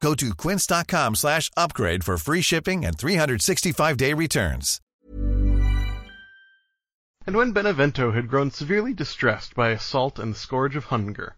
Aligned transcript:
Go 0.00 0.14
to 0.14 0.32
quince.com 0.32 1.16
slash 1.16 1.50
upgrade 1.56 2.04
for 2.04 2.16
free 2.18 2.40
shipping 2.40 2.84
and 2.84 2.96
365-day 2.96 4.14
returns. 4.14 4.80
And 7.26 7.36
when 7.36 7.52
Benevento 7.52 8.12
had 8.12 8.28
grown 8.28 8.50
severely 8.50 8.94
distressed 8.94 9.54
by 9.54 9.70
assault 9.70 10.18
and 10.18 10.34
the 10.34 10.38
scourge 10.38 10.76
of 10.76 10.84
hunger, 10.84 11.34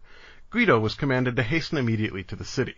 Guido 0.51 0.79
was 0.79 0.93
commanded 0.93 1.35
to 1.35 1.43
hasten 1.43 1.77
immediately 1.77 2.23
to 2.25 2.35
the 2.35 2.45
city. 2.45 2.75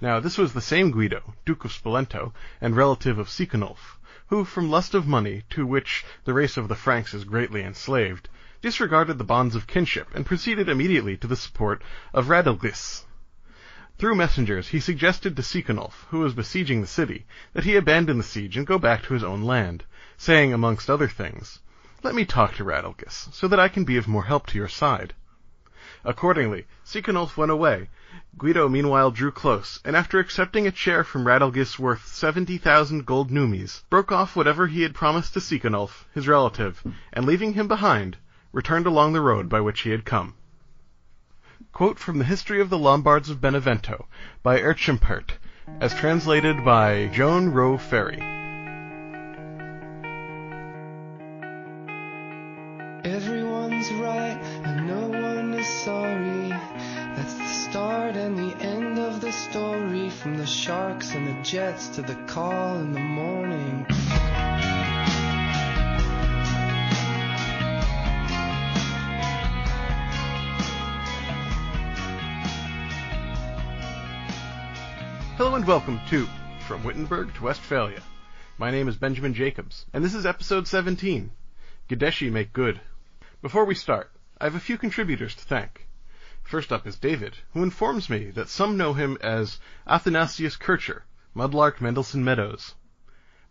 Now 0.00 0.20
this 0.20 0.38
was 0.38 0.52
the 0.52 0.60
same 0.60 0.92
Guido, 0.92 1.34
Duke 1.44 1.64
of 1.64 1.72
Spoleto, 1.72 2.32
and 2.60 2.76
relative 2.76 3.18
of 3.18 3.28
Siconulf, 3.28 3.98
who, 4.28 4.44
from 4.44 4.70
lust 4.70 4.94
of 4.94 5.06
money, 5.06 5.42
to 5.50 5.66
which 5.66 6.04
the 6.24 6.32
race 6.32 6.56
of 6.56 6.68
the 6.68 6.76
Franks 6.76 7.12
is 7.12 7.24
greatly 7.24 7.62
enslaved, 7.62 8.28
disregarded 8.62 9.18
the 9.18 9.24
bonds 9.24 9.54
of 9.54 9.66
kinship, 9.66 10.08
and 10.14 10.24
proceeded 10.24 10.68
immediately 10.68 11.16
to 11.16 11.26
the 11.26 11.36
support 11.36 11.82
of 12.14 12.28
Radelchis. 12.28 13.04
Through 13.98 14.14
messengers 14.14 14.68
he 14.68 14.80
suggested 14.80 15.36
to 15.36 15.42
Siconulf, 15.42 16.06
who 16.08 16.20
was 16.20 16.32
besieging 16.32 16.80
the 16.80 16.86
city, 16.86 17.26
that 17.52 17.64
he 17.64 17.76
abandon 17.76 18.16
the 18.16 18.24
siege 18.24 18.56
and 18.56 18.66
go 18.66 18.78
back 18.78 19.02
to 19.02 19.12
his 19.12 19.22
own 19.22 19.42
land, 19.42 19.84
saying, 20.16 20.50
amongst 20.50 20.88
other 20.88 21.08
things, 21.08 21.58
Let 22.02 22.14
me 22.14 22.24
talk 22.24 22.54
to 22.54 22.64
Radelchis, 22.64 23.28
so 23.34 23.46
that 23.48 23.60
I 23.60 23.68
can 23.68 23.84
be 23.84 23.98
of 23.98 24.08
more 24.08 24.24
help 24.24 24.46
to 24.46 24.56
your 24.56 24.66
side. 24.66 25.12
Accordingly, 26.06 26.64
Siconulf 26.82 27.36
went 27.36 27.50
away. 27.50 27.90
Guido 28.38 28.66
meanwhile 28.66 29.10
drew 29.10 29.30
close, 29.30 29.78
and 29.84 29.94
after 29.94 30.18
accepting 30.18 30.66
a 30.66 30.72
chair 30.72 31.04
from 31.04 31.26
Radelchis 31.26 31.78
worth 31.78 32.06
seventy 32.06 32.56
thousand 32.56 33.04
gold 33.04 33.30
numies, 33.30 33.82
broke 33.90 34.10
off 34.10 34.34
whatever 34.34 34.68
he 34.68 34.80
had 34.84 34.94
promised 34.94 35.34
to 35.34 35.40
Siconulf, 35.40 36.06
his 36.14 36.26
relative, 36.26 36.82
and 37.12 37.26
leaving 37.26 37.52
him 37.52 37.68
behind, 37.68 38.16
returned 38.52 38.86
along 38.86 39.12
the 39.12 39.20
road 39.20 39.50
by 39.50 39.60
which 39.60 39.82
he 39.82 39.90
had 39.90 40.06
come. 40.06 40.32
Quote 41.72 41.98
from 41.98 42.18
the 42.18 42.24
History 42.24 42.60
of 42.60 42.68
the 42.68 42.76
Lombards 42.76 43.30
of 43.30 43.40
Benevento 43.40 44.06
by 44.42 44.60
Erchempert, 44.60 45.38
as 45.80 45.94
translated 45.94 46.62
by 46.66 47.06
Joan 47.14 47.48
Rowe 47.48 47.78
Ferry. 47.78 48.20
Everyone's 53.04 53.90
right 53.94 54.38
and 54.64 54.86
no 54.86 55.08
one 55.08 55.54
is 55.54 55.66
sorry. 55.66 56.50
That's 56.50 57.34
the 57.34 57.48
start 57.48 58.16
and 58.16 58.36
the 58.36 58.54
end 58.62 58.98
of 58.98 59.22
the 59.22 59.32
story. 59.32 60.10
From 60.10 60.36
the 60.36 60.46
sharks 60.46 61.14
and 61.14 61.26
the 61.26 61.42
jets 61.42 61.88
to 61.96 62.02
the 62.02 62.16
call 62.26 62.80
in 62.80 62.92
the 62.92 63.00
morning. 63.00 63.86
And 75.62 75.68
welcome 75.68 76.00
to 76.08 76.28
From 76.66 76.82
Wittenberg 76.82 77.34
to 77.34 77.44
Westphalia. 77.44 78.02
My 78.58 78.72
name 78.72 78.88
is 78.88 78.96
Benjamin 78.96 79.32
Jacobs, 79.32 79.86
and 79.92 80.04
this 80.04 80.12
is 80.12 80.26
episode 80.26 80.66
17 80.66 81.30
Guideschi 81.88 82.32
Make 82.32 82.52
Good. 82.52 82.80
Before 83.42 83.64
we 83.64 83.76
start, 83.76 84.10
I 84.40 84.44
have 84.46 84.56
a 84.56 84.58
few 84.58 84.76
contributors 84.76 85.36
to 85.36 85.44
thank. 85.44 85.86
First 86.42 86.72
up 86.72 86.84
is 86.84 86.98
David, 86.98 87.36
who 87.52 87.62
informs 87.62 88.10
me 88.10 88.30
that 88.30 88.48
some 88.48 88.76
know 88.76 88.92
him 88.92 89.16
as 89.20 89.60
Athanasius 89.86 90.56
Kircher, 90.56 91.04
Mudlark 91.32 91.80
Mendelssohn 91.80 92.24
Meadows. 92.24 92.74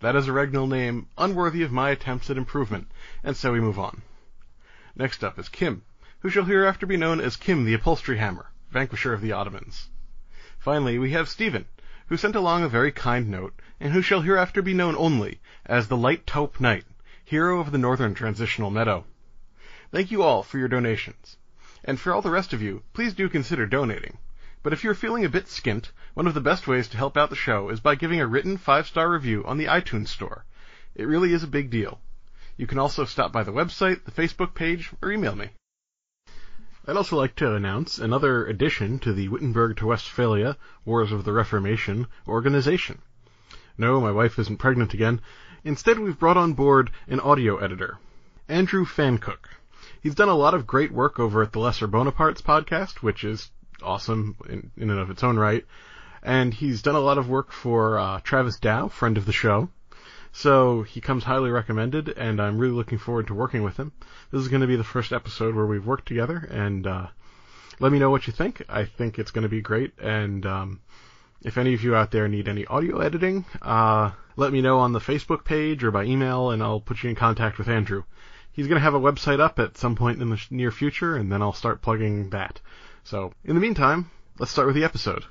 That 0.02 0.18
is 0.18 0.28
a 0.28 0.34
regnal 0.34 0.68
name 0.68 1.08
unworthy 1.18 1.64
of 1.64 1.72
my 1.72 1.92
attempts 1.92 2.30
at 2.30 2.36
improvement, 2.36 2.92
and 3.24 3.38
so 3.38 3.54
we 3.54 3.62
move 3.62 3.80
on. 3.80 4.02
Next 4.98 5.24
up 5.24 5.40
is 5.40 5.48
Kim, 5.48 5.84
who 6.20 6.30
shall 6.30 6.44
hereafter 6.44 6.86
be 6.86 6.98
known 6.98 7.22
as 7.22 7.38
Kim 7.38 7.64
the 7.64 7.74
Upholstery 7.74 8.18
Hammer, 8.18 8.52
vanquisher 8.70 9.14
of 9.14 9.22
the 9.22 9.32
Ottomans. 9.32 9.88
Finally, 10.60 11.00
we 11.00 11.12
have 11.12 11.30
Stephen, 11.30 11.66
who 12.12 12.18
sent 12.18 12.36
along 12.36 12.62
a 12.62 12.68
very 12.68 12.92
kind 12.92 13.30
note, 13.30 13.54
and 13.80 13.94
who 13.94 14.02
shall 14.02 14.20
hereafter 14.20 14.62
be 14.62 14.74
known 14.74 14.94
only 14.98 15.40
as 15.66 15.88
the 15.88 15.96
Light 15.96 16.28
Taupe 16.28 16.60
Knight, 16.60 16.84
hero 17.24 17.62
of 17.62 17.72
the 17.72 17.78
Northern 17.78 18.14
Transitional 18.14 18.70
Meadow. 18.70 19.06
Thank 19.94 20.12
you 20.12 20.22
all 20.22 20.44
for 20.44 20.58
your 20.58 20.68
donations. 20.68 21.38
And 21.86 21.98
for 21.98 22.14
all 22.14 22.22
the 22.22 22.30
rest 22.30 22.52
of 22.52 22.62
you, 22.62 22.84
please 22.92 23.14
do 23.14 23.30
consider 23.30 23.66
donating. 23.66 24.18
But 24.62 24.74
if 24.74 24.84
you're 24.84 24.94
feeling 24.94 25.24
a 25.24 25.30
bit 25.30 25.46
skint, 25.46 25.92
one 26.14 26.28
of 26.28 26.34
the 26.34 26.42
best 26.42 26.68
ways 26.68 26.90
to 26.90 26.98
help 26.98 27.16
out 27.16 27.30
the 27.30 27.36
show 27.38 27.70
is 27.70 27.80
by 27.80 27.96
giving 27.96 28.20
a 28.20 28.28
written 28.28 28.58
five-star 28.58 29.10
review 29.10 29.46
on 29.46 29.58
the 29.58 29.68
iTunes 29.68 30.10
Store. 30.10 30.44
It 30.96 31.08
really 31.08 31.32
is 31.32 31.44
a 31.44 31.48
big 31.48 31.70
deal. 31.70 32.02
You 32.58 32.68
can 32.68 32.78
also 32.78 33.06
stop 33.06 33.32
by 33.32 33.44
the 33.44 33.54
website, 33.54 34.04
the 34.04 34.12
Facebook 34.12 34.54
page, 34.54 34.92
or 35.02 35.14
email 35.14 35.38
me. 35.38 35.52
I'd 36.88 36.98
also 36.98 37.16
like 37.16 37.36
to 37.36 37.54
announce 37.54 38.00
another 38.00 38.48
addition 38.48 38.98
to 39.00 39.14
the 39.14 39.28
Wittenberg 39.28 39.78
to 39.78 39.88
Westphalia 39.88 40.58
Wars 40.84 41.12
of 41.12 41.26
the 41.26 41.32
Reformation 41.32 42.08
organization. 42.28 43.04
No, 43.78 44.02
my 44.02 44.12
wife 44.12 44.40
isn't 44.40 44.58
pregnant 44.58 44.96
again. 44.96 45.22
Instead, 45.64 46.00
we've 46.00 46.18
brought 46.18 46.38
on 46.38 46.54
board 46.54 46.90
an 47.08 47.20
audio 47.20 47.58
editor, 47.58 48.00
Andrew 48.50 48.84
Fancook. 48.84 49.48
He's 50.02 50.16
done 50.16 50.30
a 50.30 50.36
lot 50.36 50.56
of 50.56 50.66
great 50.66 50.92
work 50.92 51.20
over 51.20 51.44
at 51.44 51.52
the 51.52 51.60
Lesser 51.60 51.88
Bonapartes 51.88 52.42
podcast, 52.42 53.04
which 53.04 53.24
is 53.24 53.52
awesome 53.84 54.36
in, 54.50 54.72
in 54.76 54.90
and 54.90 55.00
of 55.00 55.12
its 55.12 55.24
own 55.24 55.38
right. 55.38 55.64
And 56.24 56.52
he's 56.52 56.82
done 56.82 56.96
a 56.96 57.00
lot 57.00 57.20
of 57.20 57.30
work 57.30 57.52
for 57.52 58.00
uh, 58.00 58.20
Travis 58.22 58.58
Dow, 58.60 58.88
friend 58.88 59.20
of 59.20 59.28
the 59.28 59.34
show. 59.34 59.70
So 60.34 60.84
he 60.84 61.02
comes 61.02 61.24
highly 61.24 61.50
recommended, 61.50 62.10
and 62.10 62.42
I'm 62.42 62.58
really 62.58 62.74
looking 62.74 62.98
forward 62.98 63.28
to 63.28 63.34
working 63.34 63.64
with 63.64 63.78
him. 63.78 63.92
This 64.32 64.42
is 64.42 64.48
going 64.48 64.62
to 64.62 64.68
be 64.68 64.78
the 64.78 64.84
first 64.84 65.12
episode 65.12 65.56
where 65.56 65.66
we've 65.66 65.86
worked 65.86 66.08
together, 66.08 66.48
and 66.50 66.88
uh, 66.88 67.08
let 67.80 67.92
me 67.92 68.00
know 68.00 68.10
what 68.10 68.28
you 68.28 68.34
think. 68.34 68.64
I 68.70 68.86
think 68.86 69.20
it's 69.20 69.32
going 69.32 69.44
to 69.44 69.50
be 69.50 69.62
great, 69.62 69.94
and 70.00 70.46
um, 70.46 70.80
if 71.42 71.58
any 71.58 71.74
of 71.74 71.84
you 71.84 71.96
out 71.96 72.12
there 72.12 72.28
need 72.28 72.48
any 72.48 72.66
audio 72.66 73.00
editing, 73.00 73.46
uh, 73.62 74.12
let 74.38 74.54
me 74.54 74.62
know 74.62 74.80
on 74.80 74.94
the 74.94 75.00
Facebook 75.00 75.44
page 75.44 75.84
or 75.84 75.92
by 75.92 76.06
email, 76.06 76.52
and 76.52 76.64
I'll 76.64 76.80
put 76.80 77.04
you 77.04 77.10
in 77.10 77.16
contact 77.16 77.58
with 77.58 77.68
Andrew. 77.68 78.04
He's 78.54 78.68
going 78.68 78.78
to 78.78 78.84
have 78.84 78.94
a 78.94 79.00
website 79.00 79.40
up 79.40 79.60
at 79.60 79.78
some 79.78 79.96
point 79.96 80.22
in 80.22 80.30
the 80.30 80.42
near 80.50 80.72
future, 80.72 81.16
and 81.16 81.32
then 81.32 81.42
I'll 81.42 81.54
start 81.54 81.82
plugging 81.82 82.30
that. 82.30 82.60
So, 83.04 83.34
in 83.44 83.56
the 83.56 83.62
meantime, 83.62 84.10
let's 84.40 84.52
start 84.52 84.68
with 84.68 84.76
the 84.76 84.84
episode. 84.84 85.26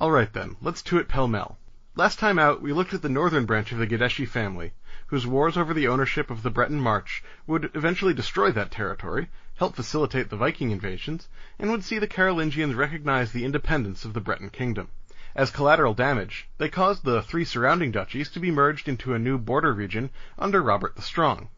Alright 0.00 0.32
then, 0.32 0.56
let's 0.62 0.82
to 0.82 0.98
it 0.98 1.08
pell-mell. 1.08 1.58
Last 1.96 2.20
time 2.20 2.38
out, 2.38 2.62
we 2.62 2.72
looked 2.72 2.94
at 2.94 3.02
the 3.02 3.08
northern 3.08 3.46
branch 3.46 3.72
of 3.72 3.78
the 3.78 3.86
Guideschi 3.86 4.24
family, 4.24 4.72
whose 5.08 5.26
wars 5.26 5.56
over 5.56 5.74
the 5.74 5.88
ownership 5.88 6.30
of 6.30 6.44
the 6.44 6.50
Breton 6.50 6.80
March 6.80 7.20
would 7.48 7.68
eventually 7.74 8.14
destroy 8.14 8.52
that 8.52 8.70
territory, 8.70 9.28
help 9.56 9.74
facilitate 9.74 10.30
the 10.30 10.36
Viking 10.36 10.70
invasions, 10.70 11.26
and 11.58 11.68
would 11.68 11.82
see 11.82 11.98
the 11.98 12.06
Carolingians 12.06 12.76
recognize 12.76 13.32
the 13.32 13.44
independence 13.44 14.04
of 14.04 14.12
the 14.12 14.20
Breton 14.20 14.50
kingdom. 14.50 14.86
As 15.34 15.50
collateral 15.50 15.92
damage, 15.92 16.48
they 16.58 16.68
caused 16.68 17.02
the 17.02 17.22
three 17.22 17.44
surrounding 17.44 17.90
duchies 17.90 18.30
to 18.30 18.40
be 18.40 18.52
merged 18.52 18.88
into 18.88 19.12
a 19.12 19.18
new 19.18 19.36
border 19.36 19.74
region 19.74 20.10
under 20.38 20.62
Robert 20.62 20.94
the 20.94 21.02
Strong. 21.02 21.48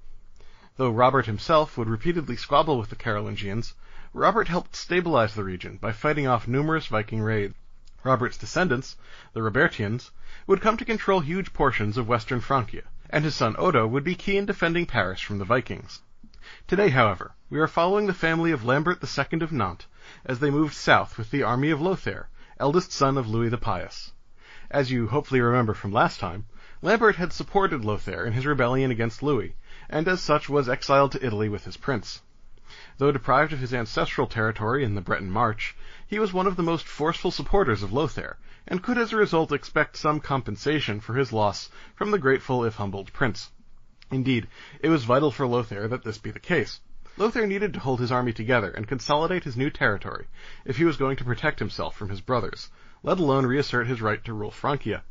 Though 0.79 0.91
Robert 0.91 1.27
himself 1.27 1.77
would 1.77 1.91
repeatedly 1.91 2.37
squabble 2.37 2.79
with 2.79 2.89
the 2.89 2.97
Carolingians, 2.97 3.75
Robert 4.15 4.49
helped 4.49 4.77
stabilize 4.77 5.35
the 5.35 5.45
region 5.45 5.77
by 5.77 5.93
fighting 5.93 6.27
off 6.27 6.49
numerous 6.49 6.87
Viking 6.87 7.21
raids. 7.21 7.55
Robert's 8.05 8.37
descendants, 8.37 8.97
the 9.33 9.43
Robertians, 9.43 10.11
would 10.49 10.61
come 10.61 10.77
to 10.77 10.85
control 10.85 11.21
huge 11.21 11.53
portions 11.53 11.97
of 11.97 12.09
western 12.09 12.41
Francia, 12.41 12.83
and 13.09 13.25
his 13.25 13.37
son 13.37 13.55
Odo 13.59 13.87
would 13.87 14.03
be 14.03 14.17
key 14.17 14.37
in 14.37 14.45
defending 14.45 14.87
Paris 14.87 15.21
from 15.21 15.39
the 15.39 15.45
Vikings. 15.45 16.03
Today, 16.67 16.89
however, 16.89 17.37
we 17.49 17.61
are 17.61 17.69
following 17.69 18.07
the 18.09 18.13
family 18.15 18.51
of 18.51 18.65
Lambert 18.65 18.99
II 19.05 19.41
of 19.41 19.53
Nantes 19.53 19.87
as 20.25 20.41
they 20.41 20.51
moved 20.51 20.75
south 20.75 21.17
with 21.17 21.31
the 21.31 21.45
army 21.45 21.71
of 21.71 21.81
Lothair, 21.81 22.29
eldest 22.59 22.91
son 22.91 23.17
of 23.17 23.29
Louis 23.29 23.51
the 23.51 23.57
Pious. 23.59 24.13
As 24.69 24.91
you 24.91 25.07
hopefully 25.07 25.41
remember 25.41 25.73
from 25.73 25.93
last 25.93 26.19
time, 26.19 26.47
Lambert 26.81 27.15
had 27.15 27.33
supported 27.33 27.85
Lothair 27.85 28.25
in 28.25 28.33
his 28.33 28.47
rebellion 28.47 28.91
against 28.91 29.23
Louis, 29.23 29.55
and 29.89 30.09
as 30.09 30.21
such 30.21 30.49
was 30.49 30.69
exiled 30.69 31.13
to 31.13 31.25
Italy 31.25 31.49
with 31.49 31.65
his 31.67 31.77
prince. 31.77 32.23
Though 32.97 33.13
deprived 33.13 33.53
of 33.53 33.59
his 33.59 33.75
ancestral 33.75 34.27
territory 34.27 34.83
in 34.83 34.95
the 34.95 35.03
Breton 35.03 35.31
March, 35.31 35.77
he 36.07 36.19
was 36.19 36.33
one 36.33 36.47
of 36.47 36.57
the 36.57 36.63
most 36.63 36.87
forceful 36.89 37.31
supporters 37.31 37.83
of 37.83 37.93
Lothair, 37.93 38.39
and 38.67 38.83
could 38.83 38.97
as 38.97 39.13
a 39.13 39.17
result 39.19 39.53
expect 39.53 39.95
some 39.99 40.21
compensation 40.21 40.99
for 40.99 41.13
his 41.13 41.35
loss 41.35 41.69
from 41.95 42.13
the 42.13 42.19
grateful 42.19 42.65
if 42.65 42.77
humbled 42.77 43.13
prince. 43.13 43.51
Indeed, 44.11 44.49
it 44.81 44.89
was 44.89 45.05
vital 45.05 45.31
for 45.31 45.47
Lothair 45.47 45.87
that 45.87 46.03
this 46.03 46.17
be 46.17 46.31
the 46.31 46.41
case. 46.41 46.81
Lothair 47.19 47.47
needed 47.47 47.75
to 47.75 47.81
hold 47.81 48.01
his 48.01 48.11
army 48.11 48.33
together 48.33 48.71
and 48.71 48.89
consolidate 48.89 49.45
his 49.45 49.55
new 49.55 49.69
territory 49.69 50.27
if 50.65 50.79
he 50.79 50.85
was 50.87 50.97
going 50.97 51.19
to 51.19 51.25
protect 51.27 51.59
himself 51.59 51.95
from 51.95 52.09
his 52.09 52.23
brothers, 52.23 52.71
let 53.03 53.19
alone 53.19 53.45
reassert 53.45 53.87
his 53.87 54.01
right 54.01 54.25
to 54.25 54.33
rule 54.33 54.51
Francia. 54.51 55.03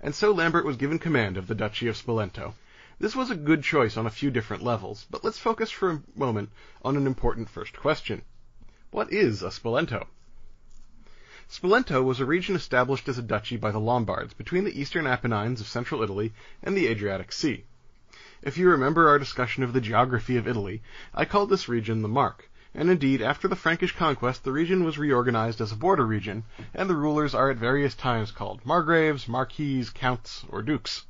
And 0.00 0.14
so 0.14 0.32
Lambert 0.32 0.64
was 0.64 0.78
given 0.78 0.98
command 0.98 1.36
of 1.36 1.48
the 1.48 1.54
Duchy 1.54 1.86
of 1.86 1.98
Spoleto. 1.98 2.54
This 3.00 3.16
was 3.16 3.30
a 3.30 3.34
good 3.34 3.62
choice 3.62 3.96
on 3.96 4.04
a 4.04 4.10
few 4.10 4.30
different 4.30 4.62
levels, 4.62 5.06
but 5.08 5.24
let's 5.24 5.38
focus 5.38 5.70
for 5.70 5.90
a 5.90 6.02
moment 6.14 6.50
on 6.82 6.98
an 6.98 7.06
important 7.06 7.48
first 7.48 7.74
question. 7.74 8.20
What 8.90 9.10
is 9.10 9.42
a 9.42 9.48
Spoleto? 9.48 10.06
Spoleto 11.48 12.04
was 12.04 12.20
a 12.20 12.26
region 12.26 12.54
established 12.54 13.08
as 13.08 13.16
a 13.16 13.22
duchy 13.22 13.56
by 13.56 13.70
the 13.70 13.80
Lombards 13.80 14.34
between 14.34 14.64
the 14.64 14.78
eastern 14.78 15.06
Apennines 15.06 15.62
of 15.62 15.66
central 15.66 16.02
Italy 16.02 16.34
and 16.62 16.76
the 16.76 16.88
Adriatic 16.88 17.32
Sea. 17.32 17.64
If 18.42 18.58
you 18.58 18.68
remember 18.68 19.08
our 19.08 19.18
discussion 19.18 19.62
of 19.62 19.72
the 19.72 19.80
geography 19.80 20.36
of 20.36 20.46
Italy, 20.46 20.82
I 21.14 21.24
called 21.24 21.48
this 21.48 21.70
region 21.70 22.02
the 22.02 22.08
Mark, 22.08 22.50
and 22.74 22.90
indeed 22.90 23.22
after 23.22 23.48
the 23.48 23.56
Frankish 23.56 23.96
conquest 23.96 24.44
the 24.44 24.52
region 24.52 24.84
was 24.84 24.98
reorganized 24.98 25.62
as 25.62 25.72
a 25.72 25.76
border 25.76 26.06
region, 26.06 26.44
and 26.74 26.90
the 26.90 26.96
rulers 26.96 27.34
are 27.34 27.48
at 27.48 27.56
various 27.56 27.94
times 27.94 28.30
called 28.30 28.62
margraves, 28.66 29.26
marquises, 29.26 29.88
counts, 29.88 30.44
or 30.50 30.60
dukes. 30.60 31.06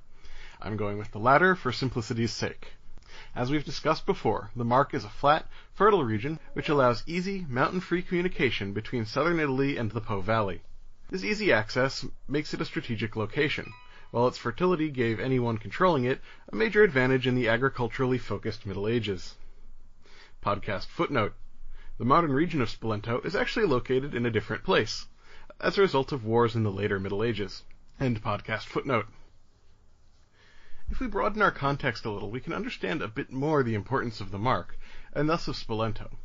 I'm 0.63 0.77
going 0.77 0.99
with 0.99 1.11
the 1.13 1.19
latter 1.19 1.55
for 1.55 1.73
simplicity's 1.73 2.33
sake. 2.33 2.75
As 3.35 3.51
we've 3.51 3.65
discussed 3.65 4.05
before, 4.05 4.51
the 4.55 4.65
Mark 4.65 4.93
is 4.93 5.05
a 5.05 5.09
flat, 5.09 5.47
fertile 5.73 6.05
region 6.05 6.39
which 6.53 6.69
allows 6.69 7.03
easy, 7.07 7.47
mountain-free 7.49 8.03
communication 8.03 8.75
between 8.75 9.07
southern 9.07 9.41
Italy 9.41 9.79
and 9.79 9.91
the 9.91 10.03
Po 10.03 10.21
Valley. 10.21 10.61
This 11.09 11.25
easy 11.25 11.51
access 11.51 12.05
makes 12.29 12.53
it 12.53 12.61
a 12.61 12.67
strategic 12.67 13.17
location, 13.17 13.73
while 14.11 14.29
its 14.29 14.37
fertility 14.37 14.91
gave 14.91 15.19
anyone 15.19 15.57
controlling 15.57 16.05
it 16.05 16.21
a 16.53 16.57
major 16.57 16.83
advantage 16.83 17.27
in 17.27 17.35
the 17.35 17.49
agriculturally 17.49 18.19
focused 18.19 18.67
Middle 18.67 18.87
Ages. 18.87 19.37
Podcast 20.45 20.87
footnote. 20.87 21.35
The 21.99 22.05
modern 22.05 22.33
region 22.33 22.61
of 22.61 22.69
Spoleto 22.69 23.25
is 23.25 23.35
actually 23.35 23.67
located 23.67 24.15
in 24.15 24.27
a 24.27 24.31
different 24.31 24.65
place, 24.65 25.07
as 25.59 25.79
a 25.79 25.83
result 25.83 26.13
of 26.13 26.25
wars 26.25 26.55
in 26.55 26.65
the 26.65 26.71
later 26.71 27.01
Middle 27.01 27.25
Ages. 27.25 27.63
End 27.99 28.23
podcast 28.23 28.65
footnote. 28.65 29.07
If 30.91 30.99
we 30.99 31.07
broaden 31.07 31.41
our 31.41 31.53
context 31.53 32.05
a 32.05 32.11
little, 32.11 32.33
we 32.33 32.41
can 32.41 32.53
understand 32.53 33.01
a 33.01 33.07
bit 33.07 33.31
more 33.31 33.63
the 33.63 33.77
importance 33.77 34.21
of 34.21 34.33
the 34.33 34.39
Mark, 34.39 34.77
and 35.13 35.29
thus 35.29 35.47
of 35.47 35.55
Spoleto. 35.55 36.17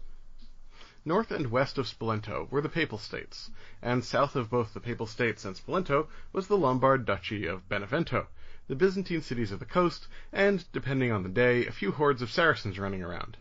North 1.06 1.30
and 1.30 1.52
west 1.52 1.78
of 1.78 1.86
Spoleto 1.86 2.50
were 2.50 2.62
the 2.62 2.68
Papal 2.68 2.98
States, 2.98 3.52
and 3.80 4.04
south 4.04 4.36
of 4.36 4.50
both 4.50 4.74
the 4.74 4.80
Papal 4.80 5.06
States 5.06 5.46
and 5.46 5.56
Spoleto 5.56 6.08
was 6.34 6.48
the 6.48 6.58
Lombard 6.58 7.06
Duchy 7.06 7.46
of 7.46 7.70
Benevento, 7.70 8.28
the 8.68 8.76
Byzantine 8.76 9.22
cities 9.22 9.52
of 9.52 9.60
the 9.60 9.66
coast, 9.66 10.08
and, 10.34 10.66
depending 10.72 11.12
on 11.12 11.22
the 11.22 11.30
day, 11.30 11.68
a 11.68 11.72
few 11.72 11.92
hordes 11.92 12.24
of 12.24 12.32
Saracens 12.32 12.80
running 12.80 13.04
around. 13.04 13.38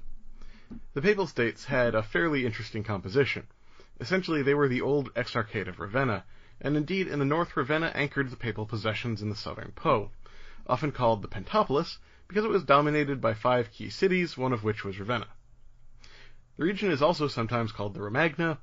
The 0.93 1.01
Papal 1.01 1.27
States 1.27 1.65
had 1.65 1.95
a 1.95 2.03
fairly 2.03 2.45
interesting 2.45 2.85
composition. 2.85 3.47
Essentially, 3.99 4.43
they 4.43 4.55
were 4.55 4.69
the 4.69 4.83
old 4.83 5.09
Exarchate 5.15 5.69
of 5.69 5.81
Ravenna, 5.81 6.25
and 6.61 6.77
indeed 6.77 7.09
in 7.09 7.19
the 7.19 7.25
north 7.25 7.57
Ravenna 7.57 7.93
anchored 7.95 8.29
the 8.29 8.37
papal 8.37 8.67
possessions 8.67 9.23
in 9.23 9.31
the 9.31 9.35
southern 9.35 9.73
Po, 9.75 10.11
often 10.67 10.93
called 10.93 11.23
the 11.23 11.29
Pentapolis 11.29 11.99
because 12.29 12.45
it 12.45 12.51
was 12.51 12.65
dominated 12.65 13.21
by 13.21 13.35
five 13.35 13.71
key 13.71 13.91
cities, 13.91 14.37
one 14.39 14.53
of 14.53 14.65
which 14.65 14.85
was 14.85 14.99
Ravenna. 14.99 15.29
The 16.57 16.65
region 16.65 16.91
is 16.91 17.03
also 17.03 17.29
sometimes 17.29 17.73
called 17.73 17.95
the 17.95 18.03
Romagna. 18.03 18.59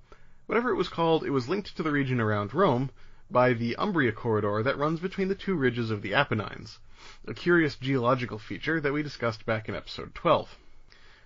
Whatever 0.45 0.71
it 0.71 0.77
was 0.77 0.89
called, 0.89 1.24
it 1.24 1.30
was 1.30 1.50
linked 1.50 1.75
to 1.75 1.83
the 1.83 1.92
region 1.92 2.19
around 2.19 2.53
Rome 2.53 2.89
by 3.30 3.53
the 3.53 3.75
Umbria 3.77 4.12
corridor 4.12 4.63
that 4.63 4.77
runs 4.77 5.00
between 5.00 5.27
the 5.27 5.36
two 5.36 5.56
ridges 5.56 5.92
of 5.92 6.01
the 6.01 6.13
Apennines, 6.13 6.80
a 7.27 7.33
curious 7.33 7.75
geological 7.75 8.39
feature 8.39 8.81
that 8.81 8.94
we 8.94 9.03
discussed 9.03 9.45
back 9.45 9.69
in 9.69 9.75
episode 9.75 10.13
12. 10.15 10.57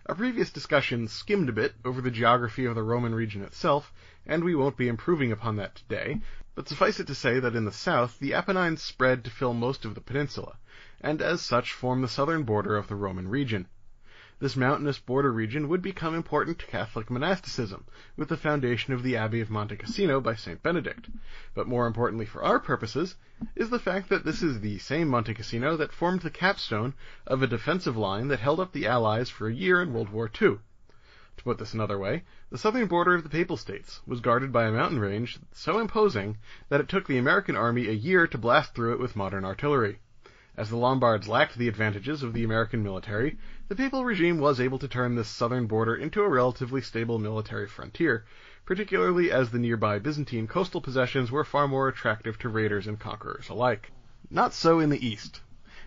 Our 0.07 0.15
previous 0.15 0.51
discussion 0.51 1.07
skimmed 1.07 1.49
a 1.49 1.53
bit 1.53 1.73
over 1.83 2.01
the 2.01 2.11
geography 2.11 2.65
of 2.65 2.75
the 2.75 2.83
Roman 2.83 3.15
region 3.15 3.41
itself, 3.41 3.91
and 4.25 4.43
we 4.43 4.53
won't 4.53 4.77
be 4.77 4.87
improving 4.87 5.31
upon 5.31 5.55
that 5.55 5.75
today, 5.75 6.21
but 6.55 6.69
suffice 6.69 7.01
it 7.01 7.07
to 7.07 7.13
say 7.13 7.37
that 7.37 7.55
in 7.55 7.65
the 7.65 7.71
south 7.71 8.17
the 8.19 8.33
Apennines 8.33 8.81
spread 8.81 9.25
to 9.25 9.29
fill 9.29 9.53
most 9.53 9.83
of 9.83 9.93
the 9.93 9.99
peninsula, 9.99 10.57
and 11.01 11.21
as 11.21 11.41
such 11.41 11.73
form 11.73 12.01
the 12.01 12.07
southern 12.07 12.43
border 12.43 12.77
of 12.77 12.87
the 12.87 12.95
Roman 12.95 13.27
region. 13.27 13.67
This 14.39 14.55
mountainous 14.55 14.97
border 14.97 15.31
region 15.31 15.67
would 15.67 15.81
become 15.81 16.13
important 16.13 16.59
to 16.59 16.65
Catholic 16.65 17.09
monasticism, 17.09 17.85
with 18.17 18.29
the 18.29 18.37
foundation 18.37 18.93
of 18.93 19.03
the 19.03 19.15
Abbey 19.17 19.41
of 19.41 19.49
Monte 19.49 19.75
Cassino 19.75 20.21
by 20.21 20.35
St. 20.35 20.63
Benedict. 20.63 21.09
But 21.53 21.67
more 21.67 21.87
importantly 21.87 22.25
for 22.25 22.43
our 22.43 22.59
purposes, 22.59 23.15
is 23.55 23.69
the 23.69 23.79
fact 23.79 24.07
that 24.09 24.23
this 24.23 24.41
is 24.41 24.61
the 24.61 24.77
same 24.77 25.09
Monte 25.09 25.33
Cassino 25.33 25.75
that 25.75 25.91
formed 25.91 26.21
the 26.21 26.29
capstone 26.29 26.93
of 27.27 27.41
a 27.41 27.47
defensive 27.47 27.97
line 27.97 28.29
that 28.29 28.39
held 28.39 28.61
up 28.61 28.71
the 28.71 28.87
Allies 28.87 29.29
for 29.29 29.47
a 29.47 29.53
year 29.53 29.81
in 29.81 29.93
World 29.93 30.09
War 30.09 30.31
II. 30.41 30.59
To 31.37 31.43
put 31.43 31.57
this 31.57 31.73
another 31.73 31.99
way, 31.99 32.23
the 32.49 32.57
southern 32.57 32.87
border 32.87 33.13
of 33.13 33.23
the 33.23 33.29
Papal 33.29 33.57
States 33.57 33.99
was 34.07 34.21
guarded 34.21 34.53
by 34.53 34.63
a 34.67 34.71
mountain 34.71 34.99
range 35.01 35.37
so 35.51 35.79
imposing 35.79 36.37
that 36.69 36.79
it 36.79 36.87
took 36.87 37.07
the 37.07 37.17
American 37.17 37.57
army 37.57 37.89
a 37.89 37.91
year 37.91 38.25
to 38.25 38.37
blast 38.37 38.73
through 38.73 38.93
it 38.93 38.99
with 39.01 39.17
modern 39.17 39.43
artillery. 39.43 39.99
As 40.55 40.69
the 40.69 40.77
Lombards 40.77 41.27
lacked 41.27 41.57
the 41.57 41.67
advantages 41.67 42.23
of 42.23 42.31
the 42.31 42.45
American 42.45 42.81
military, 42.81 43.37
the 43.67 43.75
papal 43.75 44.05
regime 44.05 44.37
was 44.39 44.61
able 44.61 44.79
to 44.79 44.87
turn 44.87 45.15
this 45.15 45.27
southern 45.27 45.67
border 45.67 45.93
into 45.93 46.21
a 46.23 46.29
relatively 46.29 46.79
stable 46.79 47.19
military 47.19 47.67
frontier, 47.67 48.23
particularly 48.65 49.29
as 49.29 49.51
the 49.51 49.59
nearby 49.59 49.99
Byzantine 49.99 50.47
coastal 50.47 50.79
possessions 50.79 51.33
were 51.33 51.43
far 51.43 51.67
more 51.67 51.89
attractive 51.89 52.39
to 52.39 52.47
raiders 52.47 52.87
and 52.87 52.97
conquerors 52.97 53.49
alike. 53.49 53.91
Not 54.29 54.53
so 54.53 54.79
in 54.79 54.89
the 54.89 55.05
east. 55.05 55.41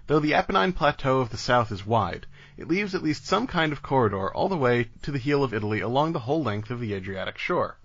Though 0.09 0.21
the 0.21 0.33
Apennine 0.33 0.73
Plateau 0.73 1.21
of 1.21 1.29
the 1.29 1.37
south 1.37 1.71
is 1.71 1.85
wide, 1.85 2.27
it 2.57 2.67
leaves 2.67 2.95
at 2.95 3.03
least 3.03 3.27
some 3.27 3.47
kind 3.47 3.73
of 3.73 3.83
corridor 3.83 4.33
all 4.33 4.49
the 4.49 4.57
way 4.57 4.89
to 5.03 5.11
the 5.13 5.19
heel 5.19 5.45
of 5.45 5.53
Italy 5.53 5.81
along 5.81 6.13
the 6.15 6.21
whole 6.21 6.43
length 6.43 6.71
of 6.71 6.81
the 6.81 6.95
Adriatic 6.95 7.37
shore. 7.37 7.77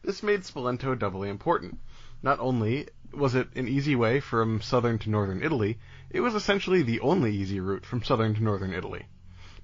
This 0.00 0.22
made 0.22 0.44
Spoleto 0.44 0.96
doubly 0.96 1.28
important. 1.28 1.80
Not 2.22 2.38
only 2.38 2.86
was 3.12 3.34
it 3.34 3.48
an 3.56 3.66
easy 3.66 3.96
way 3.96 4.20
from 4.20 4.60
southern 4.60 5.00
to 5.00 5.10
northern 5.10 5.42
Italy, 5.42 5.80
it 6.08 6.20
was 6.20 6.36
essentially 6.36 6.82
the 6.82 7.00
only 7.00 7.34
easy 7.34 7.58
route 7.58 7.84
from 7.84 8.00
southern 8.00 8.36
to 8.36 8.44
northern 8.44 8.72
Italy. 8.72 9.06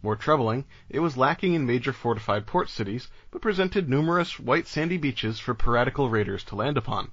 More 0.03 0.17
troubling, 0.17 0.65
it 0.89 0.99
was 0.99 1.17
lacking 1.17 1.55
in 1.55 1.67
major 1.67 1.93
fortified 1.93 2.49
port 2.49 2.69
cities, 2.69 3.07
but 3.31 3.43
presented 3.43 3.89
numerous 3.89 4.41
white 4.41 4.67
sandy 4.67 4.97
beaches 4.97 5.39
for 5.39 5.55
piratical 5.55 6.11
raiders 6.11 6.43
to 6.47 6.57
land 6.57 6.77
upon. 6.77 7.13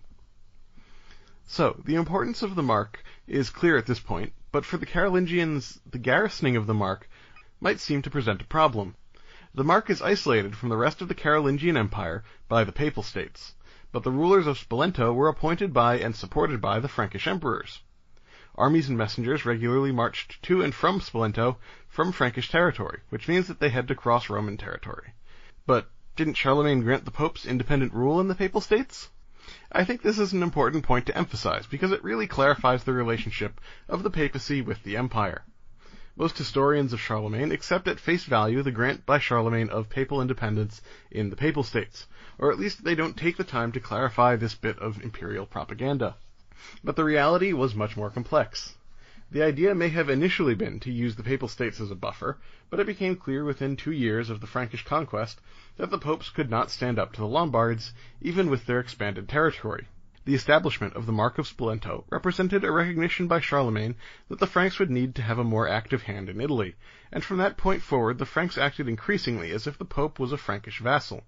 So, 1.51 1.81
the 1.83 1.95
importance 1.95 2.43
of 2.43 2.53
the 2.53 2.61
Mark 2.61 3.03
is 3.25 3.49
clear 3.49 3.75
at 3.75 3.87
this 3.87 3.99
point, 3.99 4.33
but 4.51 4.63
for 4.65 4.77
the 4.77 4.85
Carolingians, 4.85 5.79
the 5.83 5.97
garrisoning 5.97 6.55
of 6.55 6.67
the 6.67 6.75
Mark 6.75 7.09
might 7.59 7.79
seem 7.79 8.03
to 8.03 8.09
present 8.11 8.43
a 8.43 8.45
problem. 8.45 8.95
The 9.55 9.63
Mark 9.63 9.89
is 9.89 9.99
isolated 9.99 10.55
from 10.55 10.69
the 10.69 10.77
rest 10.77 11.01
of 11.01 11.07
the 11.07 11.15
Carolingian 11.15 11.75
Empire 11.75 12.23
by 12.47 12.63
the 12.63 12.71
Papal 12.71 13.01
States, 13.01 13.55
but 13.91 14.03
the 14.03 14.11
rulers 14.11 14.45
of 14.45 14.59
Spoleto 14.59 15.11
were 15.11 15.27
appointed 15.27 15.73
by 15.73 15.97
and 15.97 16.15
supported 16.15 16.61
by 16.61 16.79
the 16.79 16.87
Frankish 16.87 17.25
emperors. 17.25 17.81
Armies 18.53 18.87
and 18.87 18.95
messengers 18.95 19.43
regularly 19.43 19.91
marched 19.91 20.43
to 20.43 20.61
and 20.61 20.75
from 20.75 20.99
Spoleto 20.99 21.57
from 21.87 22.11
Frankish 22.11 22.51
territory, 22.51 22.99
which 23.09 23.27
means 23.27 23.47
that 23.47 23.59
they 23.59 23.69
had 23.69 23.87
to 23.87 23.95
cross 23.95 24.29
Roman 24.29 24.57
territory. 24.57 25.13
But 25.65 25.89
didn't 26.15 26.35
Charlemagne 26.35 26.81
grant 26.81 27.05
the 27.05 27.11
popes 27.11 27.43
independent 27.43 27.95
rule 27.95 28.21
in 28.21 28.27
the 28.27 28.35
Papal 28.35 28.61
States? 28.61 29.09
I 29.71 29.83
think 29.83 30.01
this 30.01 30.19
is 30.19 30.33
an 30.33 30.43
important 30.43 30.83
point 30.83 31.05
to 31.05 31.17
emphasize 31.17 31.65
because 31.65 31.91
it 31.91 32.03
really 32.03 32.27
clarifies 32.27 32.83
the 32.83 32.93
relationship 32.93 33.59
of 33.87 34.03
the 34.03 34.09
papacy 34.09 34.61
with 34.61 34.83
the 34.83 34.97
empire. 34.97 35.43
Most 36.15 36.37
historians 36.37 36.91
of 36.91 36.99
Charlemagne 36.99 37.51
accept 37.51 37.87
at 37.87 37.99
face 37.99 38.25
value 38.25 38.61
the 38.61 38.71
grant 38.71 39.05
by 39.05 39.19
Charlemagne 39.19 39.69
of 39.69 39.89
papal 39.89 40.21
independence 40.21 40.81
in 41.09 41.29
the 41.29 41.37
Papal 41.37 41.63
States, 41.63 42.07
or 42.37 42.51
at 42.51 42.59
least 42.59 42.83
they 42.83 42.95
don't 42.95 43.15
take 43.15 43.37
the 43.37 43.43
time 43.43 43.71
to 43.71 43.79
clarify 43.79 44.35
this 44.35 44.53
bit 44.53 44.77
of 44.79 45.01
imperial 45.01 45.45
propaganda. 45.45 46.17
But 46.83 46.97
the 46.97 47.05
reality 47.05 47.53
was 47.53 47.73
much 47.73 47.95
more 47.95 48.09
complex. 48.09 48.75
The 49.31 49.43
idea 49.43 49.75
may 49.75 49.89
have 49.89 50.09
initially 50.09 50.55
been 50.55 50.79
to 50.79 50.91
use 50.91 51.15
the 51.15 51.21
Papal 51.21 51.47
States 51.47 51.79
as 51.79 51.91
a 51.91 51.95
buffer, 51.95 52.39
but 52.71 52.79
it 52.79 52.87
became 52.87 53.15
clear 53.15 53.43
within 53.45 53.75
two 53.75 53.91
years 53.91 54.31
of 54.31 54.41
the 54.41 54.47
Frankish 54.47 54.83
conquest 54.83 55.39
that 55.77 55.91
the 55.91 55.99
popes 55.99 56.31
could 56.31 56.49
not 56.49 56.71
stand 56.71 56.97
up 56.97 57.13
to 57.13 57.21
the 57.21 57.27
Lombards, 57.27 57.93
even 58.21 58.49
with 58.49 58.65
their 58.65 58.79
expanded 58.79 59.29
territory. 59.29 59.87
The 60.25 60.33
establishment 60.33 60.95
of 60.95 61.05
the 61.05 61.11
Mark 61.11 61.37
of 61.37 61.47
Spoleto 61.47 62.05
represented 62.09 62.63
a 62.63 62.71
recognition 62.71 63.27
by 63.27 63.39
Charlemagne 63.39 63.93
that 64.29 64.39
the 64.39 64.47
Franks 64.47 64.79
would 64.79 64.89
need 64.89 65.13
to 65.13 65.21
have 65.21 65.37
a 65.37 65.43
more 65.43 65.67
active 65.67 66.01
hand 66.01 66.27
in 66.27 66.41
Italy, 66.41 66.73
and 67.11 67.23
from 67.23 67.37
that 67.37 67.55
point 67.55 67.83
forward 67.83 68.17
the 68.17 68.25
Franks 68.25 68.57
acted 68.57 68.87
increasingly 68.87 69.51
as 69.51 69.67
if 69.67 69.77
the 69.77 69.85
Pope 69.85 70.17
was 70.17 70.31
a 70.31 70.37
Frankish 70.37 70.79
vassal. 70.79 71.23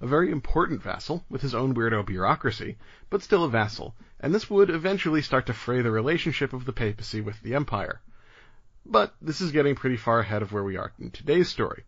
a 0.00 0.06
very 0.06 0.30
important 0.30 0.80
vassal 0.80 1.24
with 1.28 1.42
his 1.42 1.56
own 1.56 1.74
weirdo 1.74 2.06
bureaucracy, 2.06 2.76
but 3.10 3.20
still 3.20 3.42
a 3.42 3.48
vassal, 3.48 3.96
and 4.20 4.34
this 4.34 4.48
would 4.48 4.70
eventually 4.70 5.22
start 5.22 5.46
to 5.46 5.52
fray 5.52 5.82
the 5.82 5.90
relationship 5.90 6.52
of 6.52 6.64
the 6.64 6.72
papacy 6.72 7.20
with 7.20 7.40
the 7.42 7.54
empire. 7.54 8.00
But 8.84 9.14
this 9.20 9.40
is 9.40 9.52
getting 9.52 9.74
pretty 9.74 9.96
far 9.96 10.20
ahead 10.20 10.42
of 10.42 10.52
where 10.52 10.64
we 10.64 10.76
are 10.76 10.92
in 10.98 11.10
today's 11.10 11.48
story. 11.48 11.84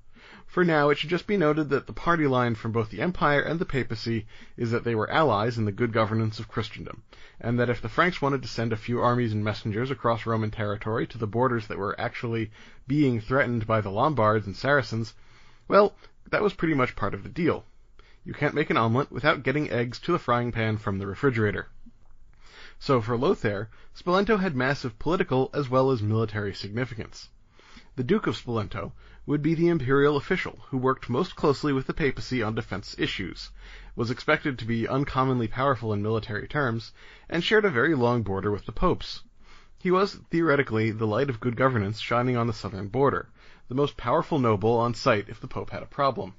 For 0.46 0.64
now, 0.64 0.90
it 0.90 0.98
should 0.98 1.10
just 1.10 1.26
be 1.26 1.36
noted 1.36 1.68
that 1.68 1.86
the 1.86 1.92
party 1.92 2.26
line 2.26 2.54
from 2.54 2.72
both 2.72 2.90
the 2.90 3.00
empire 3.00 3.40
and 3.40 3.58
the 3.58 3.64
papacy 3.64 4.26
is 4.56 4.70
that 4.70 4.82
they 4.82 4.94
were 4.94 5.10
allies 5.10 5.58
in 5.58 5.64
the 5.64 5.72
good 5.72 5.92
governance 5.92 6.38
of 6.38 6.48
Christendom, 6.48 7.02
and 7.40 7.58
that 7.58 7.70
if 7.70 7.80
the 7.80 7.88
Franks 7.88 8.20
wanted 8.20 8.42
to 8.42 8.48
send 8.48 8.72
a 8.72 8.76
few 8.76 9.00
armies 9.00 9.32
and 9.32 9.44
messengers 9.44 9.90
across 9.90 10.26
Roman 10.26 10.50
territory 10.50 11.06
to 11.06 11.18
the 11.18 11.26
borders 11.26 11.66
that 11.66 11.78
were 11.78 11.98
actually 12.00 12.50
being 12.86 13.20
threatened 13.20 13.66
by 13.66 13.80
the 13.80 13.90
Lombards 13.90 14.46
and 14.46 14.56
Saracens, 14.56 15.14
well, 15.68 15.94
that 16.30 16.42
was 16.42 16.54
pretty 16.54 16.74
much 16.74 16.96
part 16.96 17.14
of 17.14 17.22
the 17.22 17.28
deal. 17.28 17.64
You 18.24 18.34
can't 18.34 18.54
make 18.54 18.70
an 18.70 18.76
omelet 18.76 19.12
without 19.12 19.42
getting 19.42 19.70
eggs 19.70 19.98
to 20.00 20.12
the 20.12 20.18
frying 20.18 20.50
pan 20.50 20.78
from 20.78 20.98
the 20.98 21.06
refrigerator. 21.06 21.68
So 22.80 23.00
for 23.00 23.18
Lothair, 23.18 23.68
Spoleto 23.94 24.38
had 24.38 24.54
massive 24.54 24.98
political 24.98 25.50
as 25.52 25.68
well 25.68 25.90
as 25.90 26.00
military 26.00 26.54
significance. 26.54 27.28
The 27.96 28.04
Duke 28.04 28.28
of 28.28 28.36
Spoleto 28.36 28.92
would 29.26 29.42
be 29.42 29.54
the 29.54 29.68
imperial 29.68 30.16
official 30.16 30.60
who 30.68 30.78
worked 30.78 31.10
most 31.10 31.34
closely 31.34 31.72
with 31.72 31.88
the 31.88 31.92
papacy 31.92 32.42
on 32.42 32.54
defense 32.54 32.94
issues, 32.96 33.50
was 33.96 34.10
expected 34.10 34.58
to 34.58 34.64
be 34.64 34.86
uncommonly 34.86 35.48
powerful 35.48 35.92
in 35.92 36.00
military 36.00 36.46
terms, 36.46 36.92
and 37.28 37.42
shared 37.42 37.64
a 37.64 37.70
very 37.70 37.96
long 37.96 38.22
border 38.22 38.50
with 38.50 38.64
the 38.64 38.72
popes. 38.72 39.22
He 39.80 39.90
was, 39.90 40.14
theoretically, 40.30 40.92
the 40.92 41.06
light 41.06 41.28
of 41.28 41.40
good 41.40 41.56
governance 41.56 41.98
shining 41.98 42.36
on 42.36 42.46
the 42.46 42.52
southern 42.52 42.88
border, 42.88 43.28
the 43.68 43.74
most 43.74 43.96
powerful 43.96 44.38
noble 44.38 44.78
on 44.78 44.94
site 44.94 45.28
if 45.28 45.40
the 45.40 45.48
pope 45.48 45.70
had 45.70 45.82
a 45.82 45.86
problem. 45.86 46.34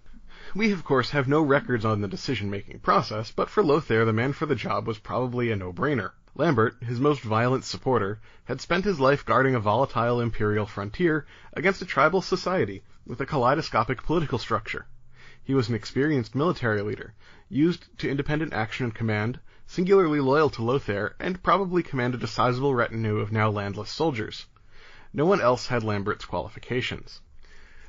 We, 0.56 0.72
of 0.72 0.86
course, 0.86 1.10
have 1.12 1.28
no 1.28 1.42
records 1.42 1.84
on 1.84 2.02
the 2.02 2.08
decision-making 2.08 2.80
process, 2.80 3.30
but 3.30 3.50
for 3.50 3.62
Lothair, 3.62 4.06
the 4.06 4.14
man 4.14 4.34
for 4.34 4.46
the 4.46 4.56
job 4.56 4.88
was 4.88 4.98
probably 4.98 5.52
a 5.52 5.56
no-brainer. 5.56 6.14
Lambert, 6.36 6.82
his 6.84 7.00
most 7.00 7.22
violent 7.22 7.64
supporter, 7.64 8.20
had 8.46 8.62
spent 8.62 8.86
his 8.86 9.00
life 9.00 9.26
guarding 9.26 9.56
a 9.56 9.60
volatile 9.60 10.22
imperial 10.22 10.68
frontier 10.68 11.26
against 11.54 11.82
a 11.82 11.86
tribal 11.86 12.22
society 12.22 12.84
with 13.06 13.20
a 13.20 13.26
kaleidoscopic 13.26 14.04
political 14.04 14.38
structure. 14.38 14.86
He 15.44 15.56
was 15.56 15.70
an 15.70 15.76
experienced 15.76 16.36
military 16.36 16.84
leader, 16.84 17.16
used 17.50 17.98
to 17.98 18.10
independent 18.10 18.54
action 18.54 18.84
and 18.84 18.94
command, 18.94 19.40
singularly 19.66 20.20
loyal 20.20 20.52
to 20.52 20.64
Lothair, 20.64 21.16
and 21.20 21.42
probably 21.42 21.82
commanded 21.82 22.24
a 22.24 22.28
sizable 22.28 22.76
retinue 22.76 23.18
of 23.18 23.32
now 23.32 23.50
landless 23.50 23.90
soldiers. 23.90 24.46
No 25.12 25.26
one 25.26 25.42
else 25.42 25.66
had 25.66 25.84
Lambert's 25.84 26.26
qualifications. 26.26 27.22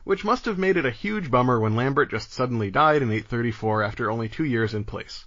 Which 0.05 0.25
must 0.25 0.47
have 0.47 0.59
made 0.59 0.79
it 0.79 0.87
a 0.87 0.91
huge 0.91 1.31
bummer 1.31 1.61
when 1.61 1.77
Lambert 1.77 2.11
just 2.11 2.33
suddenly 2.33 2.71
died 2.71 3.03
in 3.03 3.11
834 3.11 3.83
after 3.83 4.11
only 4.11 4.31
two 4.31 4.45
years 4.45 4.73
in 4.73 4.85
place. 4.85 5.27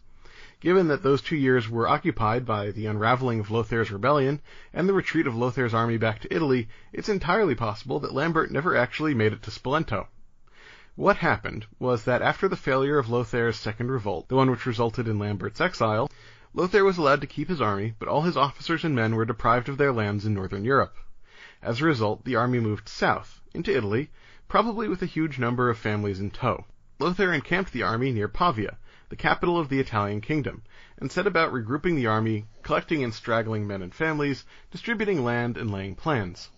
Given 0.64 0.88
that 0.88 1.04
those 1.04 1.22
two 1.22 1.36
years 1.36 1.68
were 1.70 1.90
occupied 1.90 2.46
by 2.46 2.72
the 2.72 2.86
unraveling 2.86 3.42
of 3.42 3.52
Lothair's 3.52 3.92
rebellion 3.92 4.40
and 4.72 4.88
the 4.88 4.94
retreat 4.94 5.28
of 5.28 5.36
Lothair's 5.36 5.74
army 5.74 5.98
back 5.98 6.22
to 6.22 6.34
Italy, 6.34 6.70
it's 6.94 7.10
entirely 7.10 7.54
possible 7.54 8.00
that 8.00 8.14
Lambert 8.14 8.50
never 8.50 8.74
actually 8.74 9.14
made 9.14 9.34
it 9.34 9.44
to 9.44 9.52
Spoleto. 9.52 10.08
What 10.96 11.18
happened 11.18 11.66
was 11.80 12.06
that 12.06 12.22
after 12.22 12.48
the 12.48 12.56
failure 12.56 12.98
of 12.98 13.10
Lothair's 13.10 13.58
second 13.58 13.92
revolt, 13.92 14.30
the 14.30 14.38
one 14.38 14.50
which 14.50 14.66
resulted 14.66 15.06
in 15.06 15.20
Lambert's 15.20 15.60
exile, 15.60 16.10
Lothair 16.54 16.86
was 16.86 16.98
allowed 16.98 17.20
to 17.20 17.28
keep 17.28 17.50
his 17.50 17.60
army, 17.60 17.94
but 18.00 18.08
all 18.08 18.22
his 18.22 18.38
officers 18.38 18.86
and 18.86 18.96
men 18.96 19.16
were 19.16 19.26
deprived 19.26 19.68
of 19.68 19.78
their 19.78 19.92
lands 19.92 20.26
in 20.26 20.34
northern 20.34 20.64
Europe. 20.64 20.96
As 21.62 21.82
a 21.82 21.86
result, 21.86 22.24
the 22.24 22.38
army 22.38 22.62
moved 22.62 22.88
south, 22.88 23.42
into 23.54 23.76
Italy, 23.76 24.12
probably 24.48 24.88
with 24.88 25.02
a 25.02 25.08
huge 25.08 25.38
number 25.38 25.70
of 25.70 25.78
families 25.78 26.22
in 26.22 26.32
tow. 26.32 26.64
Lothair 27.00 27.34
encamped 27.34 27.74
the 27.74 27.84
army 27.84 28.14
near 28.14 28.30
Pavia, 28.30 28.78
the 29.14 29.18
capital 29.18 29.60
of 29.60 29.70
the 29.70 29.80
Italian 29.80 30.20
kingdom, 30.20 30.64
and 30.98 31.12
set 31.12 31.28
about 31.28 31.54
regrouping 31.54 31.96
the 31.96 32.08
army, 32.08 32.48
collecting 32.64 33.04
and 33.04 33.14
straggling 33.14 33.68
men 33.68 33.84
and 33.84 33.94
families, 33.94 34.44
distributing 34.72 35.24
land, 35.24 35.56
and 35.56 35.70
laying 35.70 35.94
plans. 35.94 36.50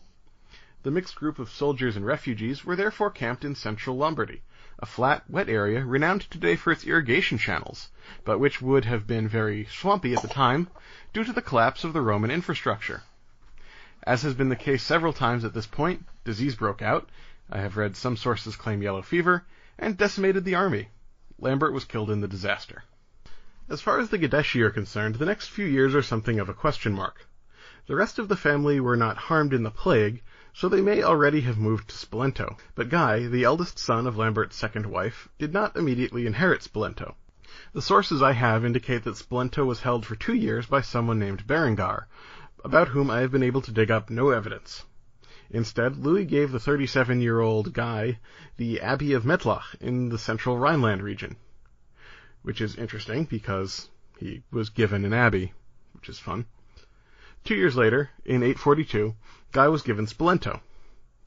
The 0.84 0.90
mixed 0.90 1.16
group 1.16 1.38
of 1.38 1.50
soldiers 1.50 1.98
and 1.98 2.06
refugees 2.06 2.64
were 2.64 2.78
therefore 2.78 3.12
camped 3.12 3.44
in 3.44 3.56
central 3.56 3.98
Lombardy, 3.98 4.42
a 4.80 4.86
flat, 4.86 5.30
wet 5.30 5.50
area 5.50 5.84
renowned 5.84 6.22
today 6.32 6.56
for 6.56 6.72
its 6.72 6.86
irrigation 6.86 7.38
channels, 7.38 7.90
but 8.24 8.40
which 8.40 8.62
would 8.62 8.86
have 8.86 9.06
been 9.06 9.28
very 9.28 9.66
swampy 9.66 10.14
at 10.14 10.22
the 10.22 10.30
time 10.30 10.70
due 11.12 11.26
to 11.26 11.34
the 11.34 11.42
collapse 11.42 11.84
of 11.84 11.92
the 11.92 12.00
Roman 12.00 12.32
infrastructure. 12.32 13.04
As 14.04 14.22
has 14.22 14.34
been 14.34 14.48
the 14.48 14.56
case 14.56 14.82
several 14.82 15.12
times 15.12 15.44
at 15.44 15.54
this 15.54 15.68
point, 15.68 16.06
disease 16.24 16.56
broke 16.56 16.82
out, 16.82 17.10
I 17.50 17.60
have 17.60 17.76
read 17.76 17.98
some 17.98 18.16
sources 18.16 18.56
claim 18.56 18.82
yellow 18.82 19.02
fever, 19.02 19.44
and 19.78 19.98
decimated 19.98 20.46
the 20.46 20.56
army. 20.56 20.88
Lambert 21.38 21.74
was 21.74 21.86
killed 21.86 22.10
in 22.10 22.22
the 22.22 22.28
disaster. 22.28 22.84
As 23.68 23.82
far 23.82 24.00
as 24.00 24.10
the 24.10 24.18
Guideschi 24.18 24.62
are 24.62 24.70
concerned, 24.70 25.16
the 25.16 25.26
next 25.26 25.48
few 25.48 25.66
years 25.66 25.94
are 25.94 26.02
something 26.02 26.40
of 26.40 26.48
a 26.48 26.54
question 26.54 26.94
mark. 26.94 27.28
The 27.88 27.96
rest 27.96 28.20
of 28.20 28.28
the 28.30 28.38
family 28.38 28.80
were 28.80 28.96
not 28.96 29.18
harmed 29.18 29.54
in 29.54 29.64
the 29.64 29.70
plague, 29.70 30.22
so 30.54 30.70
they 30.70 30.82
may 30.82 31.04
already 31.04 31.42
have 31.42 31.58
moved 31.58 31.90
to 31.90 31.96
Spoleto, 31.96 32.58
but 32.74 32.90
Guy, 32.90 33.28
the 33.28 33.44
eldest 33.44 33.78
son 33.78 34.08
of 34.08 34.18
Lambert's 34.18 34.56
second 34.56 34.86
wife, 34.86 35.28
did 35.38 35.52
not 35.52 35.76
immediately 35.76 36.26
inherit 36.26 36.62
Spoleto. 36.62 37.16
The 37.74 37.82
sources 37.82 38.22
I 38.22 38.32
have 38.32 38.64
indicate 38.64 39.04
that 39.04 39.18
Spoleto 39.18 39.66
was 39.66 39.82
held 39.82 40.06
for 40.06 40.16
two 40.16 40.34
years 40.34 40.66
by 40.66 40.82
someone 40.82 41.20
named 41.20 41.46
Berengar, 41.46 42.08
about 42.64 42.88
whom 42.88 43.12
I 43.12 43.20
have 43.20 43.32
been 43.32 43.44
able 43.44 43.62
to 43.62 43.72
dig 43.72 43.92
up 43.92 44.10
no 44.10 44.30
evidence. 44.30 44.86
Instead, 45.52 45.98
Louis 45.98 46.26
gave 46.26 46.52
the 46.52 46.58
37-year-old 46.58 47.72
Guy 47.72 48.18
the 48.58 48.82
Abbey 48.82 49.14
of 49.14 49.26
Mettlach 49.26 49.76
in 49.80 50.10
the 50.10 50.18
central 50.18 50.58
Rhineland 50.58 51.04
region, 51.04 51.36
which 52.42 52.60
is 52.60 52.76
interesting 52.76 53.26
because 53.26 53.90
he 54.18 54.42
was 54.52 54.70
given 54.72 55.06
an 55.06 55.14
abbey, 55.14 55.54
which 55.94 56.10
is 56.10 56.18
fun. 56.18 56.48
Two 57.44 57.54
years 57.54 57.76
later, 57.76 58.10
in 58.26 58.42
842, 58.42 59.14
Guy 59.52 59.68
was 59.68 59.84
given 59.84 60.08
Spoleto. 60.08 60.62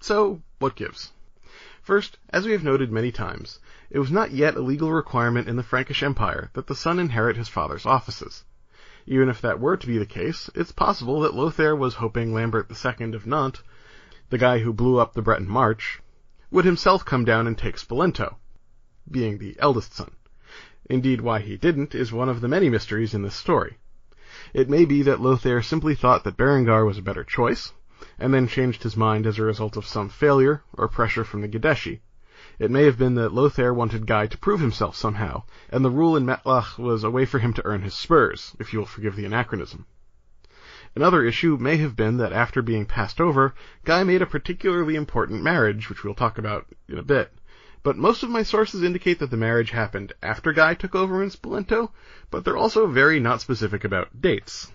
So, 0.00 0.42
what 0.58 0.74
gives? 0.74 1.12
First, 1.80 2.18
as 2.30 2.44
we 2.44 2.50
have 2.50 2.64
noted 2.64 2.90
many 2.90 3.12
times, 3.12 3.60
it 3.88 4.00
was 4.00 4.10
not 4.10 4.32
yet 4.32 4.56
a 4.56 4.60
legal 4.60 4.90
requirement 4.90 5.48
in 5.48 5.54
the 5.54 5.62
Frankish 5.62 6.02
Empire 6.02 6.50
that 6.54 6.66
the 6.66 6.74
son 6.74 6.98
inherit 6.98 7.36
his 7.36 7.48
father's 7.48 7.86
offices. 7.86 8.44
Even 9.06 9.28
if 9.28 9.40
that 9.40 9.60
were 9.60 9.76
to 9.76 9.86
be 9.86 9.96
the 9.96 10.04
case, 10.04 10.50
it's 10.56 10.72
possible 10.72 11.20
that 11.20 11.34
Lothair 11.34 11.76
was 11.76 11.94
hoping 11.94 12.34
Lambert 12.34 12.68
II 12.68 13.14
of 13.14 13.24
Nantes 13.24 13.62
the 14.30 14.38
guy 14.38 14.58
who 14.58 14.72
blew 14.72 14.98
up 14.98 15.14
the 15.14 15.22
Breton 15.22 15.48
March, 15.48 16.00
would 16.50 16.64
himself 16.64 17.04
come 17.04 17.24
down 17.24 17.46
and 17.46 17.56
take 17.56 17.76
Spoleto, 17.76 18.36
being 19.10 19.38
the 19.38 19.56
eldest 19.58 19.94
son. 19.94 20.10
Indeed, 20.90 21.20
why 21.20 21.40
he 21.40 21.56
didn't 21.56 21.94
is 21.94 22.12
one 22.12 22.28
of 22.28 22.40
the 22.40 22.48
many 22.48 22.68
mysteries 22.68 23.14
in 23.14 23.22
this 23.22 23.34
story. 23.34 23.78
It 24.52 24.68
may 24.68 24.84
be 24.84 25.02
that 25.02 25.20
Lothair 25.20 25.62
simply 25.62 25.94
thought 25.94 26.24
that 26.24 26.36
Berengar 26.36 26.84
was 26.84 26.98
a 26.98 27.02
better 27.02 27.24
choice, 27.24 27.72
and 28.18 28.32
then 28.34 28.48
changed 28.48 28.82
his 28.82 28.96
mind 28.96 29.26
as 29.26 29.38
a 29.38 29.42
result 29.42 29.76
of 29.76 29.86
some 29.86 30.08
failure 30.08 30.62
or 30.74 30.88
pressure 30.88 31.24
from 31.24 31.40
the 31.40 31.48
Guideschi. 31.48 32.00
It 32.58 32.70
may 32.70 32.84
have 32.84 32.98
been 32.98 33.14
that 33.14 33.32
Lothair 33.32 33.72
wanted 33.72 34.06
Guy 34.06 34.26
to 34.26 34.38
prove 34.38 34.60
himself 34.60 34.94
somehow, 34.94 35.44
and 35.70 35.84
the 35.84 35.90
rule 35.90 36.16
in 36.16 36.26
Mettlach 36.26 36.78
was 36.78 37.02
a 37.02 37.10
way 37.10 37.24
for 37.24 37.38
him 37.38 37.52
to 37.54 37.64
earn 37.64 37.82
his 37.82 37.94
spurs, 37.94 38.54
if 38.58 38.72
you 38.72 38.78
will 38.78 38.86
forgive 38.86 39.16
the 39.16 39.24
anachronism. 39.24 39.86
Another 40.98 41.24
issue 41.24 41.56
may 41.60 41.76
have 41.76 41.94
been 41.94 42.16
that 42.16 42.32
after 42.32 42.60
being 42.60 42.84
passed 42.84 43.20
over, 43.20 43.54
Guy 43.84 44.02
made 44.02 44.20
a 44.20 44.26
particularly 44.26 44.96
important 44.96 45.44
marriage, 45.44 45.88
which 45.88 46.02
we'll 46.02 46.12
talk 46.12 46.38
about 46.38 46.66
in 46.88 46.98
a 46.98 47.04
bit. 47.04 47.32
But 47.84 47.96
most 47.96 48.24
of 48.24 48.30
my 48.30 48.42
sources 48.42 48.82
indicate 48.82 49.20
that 49.20 49.30
the 49.30 49.36
marriage 49.36 49.70
happened 49.70 50.12
after 50.24 50.52
Guy 50.52 50.74
took 50.74 50.96
over 50.96 51.22
in 51.22 51.30
Spoleto, 51.30 51.92
but 52.32 52.44
they're 52.44 52.56
also 52.56 52.88
very 52.88 53.20
not 53.20 53.40
specific 53.40 53.84
about 53.84 54.20
dates. 54.20 54.72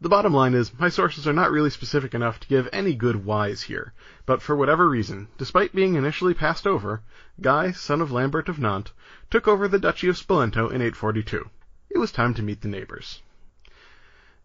The 0.00 0.08
bottom 0.08 0.34
line 0.34 0.54
is, 0.54 0.76
my 0.76 0.88
sources 0.88 1.28
are 1.28 1.32
not 1.32 1.52
really 1.52 1.70
specific 1.70 2.12
enough 2.12 2.40
to 2.40 2.48
give 2.48 2.68
any 2.72 2.92
good 2.92 3.24
whys 3.24 3.62
here, 3.62 3.92
but 4.26 4.42
for 4.42 4.56
whatever 4.56 4.88
reason, 4.88 5.28
despite 5.38 5.72
being 5.72 5.94
initially 5.94 6.34
passed 6.34 6.66
over, 6.66 7.02
Guy, 7.40 7.70
son 7.70 8.00
of 8.00 8.10
Lambert 8.10 8.48
of 8.48 8.58
Nantes, 8.58 8.92
took 9.30 9.46
over 9.46 9.68
the 9.68 9.78
Duchy 9.78 10.08
of 10.08 10.16
Spoleto 10.16 10.66
in 10.72 10.82
842. 10.82 11.48
It 11.88 11.98
was 11.98 12.10
time 12.10 12.34
to 12.34 12.42
meet 12.42 12.62
the 12.62 12.66
neighbors. 12.66 13.22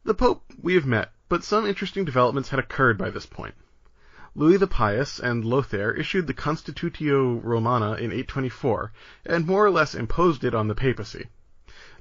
The 0.06 0.14
Pope 0.14 0.44
we 0.62 0.74
have 0.74 0.86
met, 0.86 1.14
but 1.30 1.46
some 1.46 1.66
interesting 1.66 2.04
developments 2.04 2.50
had 2.50 2.60
occurred 2.60 2.98
by 2.98 3.10
this 3.10 3.26
point. 3.26 3.56
Louis 4.36 4.58
the 4.58 4.68
Pious 4.68 5.18
and 5.18 5.46
Lothair 5.46 5.94
issued 5.94 6.28
the 6.28 6.34
Constitutio 6.34 7.42
Romana 7.42 7.94
in 7.94 8.12
824, 8.12 8.92
and 9.26 9.48
more 9.48 9.66
or 9.66 9.72
less 9.72 9.96
imposed 9.96 10.44
it 10.44 10.54
on 10.54 10.68
the 10.68 10.76
papacy. 10.76 11.30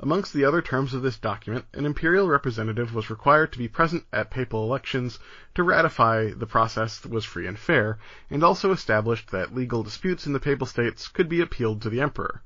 Amongst 0.00 0.32
the 0.32 0.44
other 0.44 0.60
terms 0.60 0.94
of 0.94 1.02
this 1.02 1.16
document, 1.16 1.66
an 1.74 1.86
imperial 1.86 2.28
representative 2.28 2.92
was 2.92 3.08
required 3.08 3.52
to 3.52 3.58
be 3.58 3.68
present 3.68 4.04
at 4.12 4.32
papal 4.32 4.64
elections 4.64 5.20
to 5.54 5.62
ratify 5.62 6.32
the 6.32 6.44
process 6.44 7.06
was 7.06 7.24
free 7.24 7.46
and 7.46 7.56
fair, 7.56 8.00
and 8.28 8.42
also 8.42 8.72
established 8.72 9.30
that 9.30 9.54
legal 9.54 9.84
disputes 9.84 10.26
in 10.26 10.32
the 10.32 10.40
papal 10.40 10.66
states 10.66 11.06
could 11.06 11.28
be 11.28 11.40
appealed 11.40 11.80
to 11.82 11.88
the 11.88 12.00
emperor. 12.00 12.42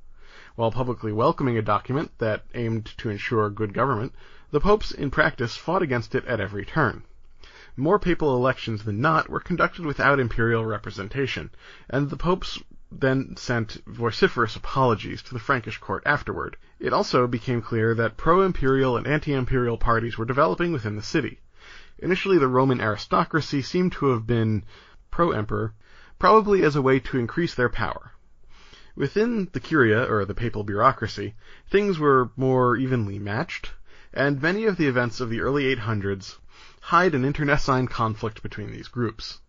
While 0.53 0.71
publicly 0.71 1.11
welcoming 1.11 1.57
a 1.57 1.63
document 1.63 2.11
that 2.19 2.45
aimed 2.53 2.85
to 2.99 3.09
ensure 3.09 3.49
good 3.49 3.73
government, 3.73 4.13
the 4.51 4.61
popes 4.61 4.91
in 4.91 5.11
practice 5.11 5.57
fought 5.57 5.81
against 5.81 6.15
it 6.15 6.25
at 6.25 6.39
every 6.39 6.65
turn. 6.65 7.03
More 7.75 7.99
papal 7.99 8.35
elections 8.35 8.83
than 8.83 9.01
not 9.01 9.29
were 9.29 9.39
conducted 9.39 9.85
without 9.85 10.19
imperial 10.19 10.65
representation, 10.65 11.51
and 11.89 12.09
the 12.09 12.17
popes 12.17 12.57
then 12.91 13.35
sent 13.35 13.83
vociferous 13.85 14.55
apologies 14.55 15.21
to 15.21 15.33
the 15.33 15.39
Frankish 15.39 15.77
court 15.77 16.01
afterward. 16.05 16.55
It 16.79 16.93
also 16.93 17.27
became 17.27 17.61
clear 17.61 17.93
that 17.95 18.17
pro-imperial 18.17 18.95
and 18.95 19.05
anti-imperial 19.05 19.77
parties 19.77 20.17
were 20.17 20.25
developing 20.25 20.71
within 20.71 20.95
the 20.95 21.01
city. 21.01 21.41
Initially, 21.99 22.37
the 22.37 22.47
Roman 22.47 22.79
aristocracy 22.79 23.61
seemed 23.61 23.91
to 23.93 24.07
have 24.07 24.25
been 24.25 24.63
pro-emperor, 25.11 25.73
probably 26.17 26.63
as 26.63 26.75
a 26.75 26.81
way 26.81 26.99
to 27.01 27.19
increase 27.19 27.53
their 27.53 27.69
power. 27.69 28.13
Within 28.95 29.49
the 29.51 29.59
Curia, 29.59 30.03
or 30.11 30.25
the 30.25 30.33
papal 30.33 30.63
bureaucracy, 30.63 31.35
things 31.69 31.99
were 31.99 32.31
more 32.35 32.77
evenly 32.77 33.19
matched, 33.19 33.73
and 34.17 34.41
many 34.41 34.65
of 34.65 34.77
the 34.77 34.87
events 34.87 35.19
of 35.19 35.29
the 35.29 35.41
early 35.41 35.75
800s 35.75 36.39
hide 36.81 37.13
an 37.13 37.23
internecine 37.23 37.87
conflict 37.87 38.41
between 38.41 38.71
these 38.71 38.87
groups. 38.87 39.39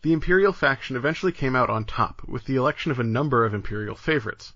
The 0.00 0.14
imperial 0.14 0.54
faction 0.54 0.96
eventually 0.96 1.32
came 1.32 1.54
out 1.54 1.68
on 1.68 1.84
top 1.84 2.22
with 2.26 2.46
the 2.46 2.56
election 2.56 2.90
of 2.90 2.98
a 2.98 3.04
number 3.04 3.44
of 3.44 3.52
imperial 3.52 3.94
favorites, 3.94 4.54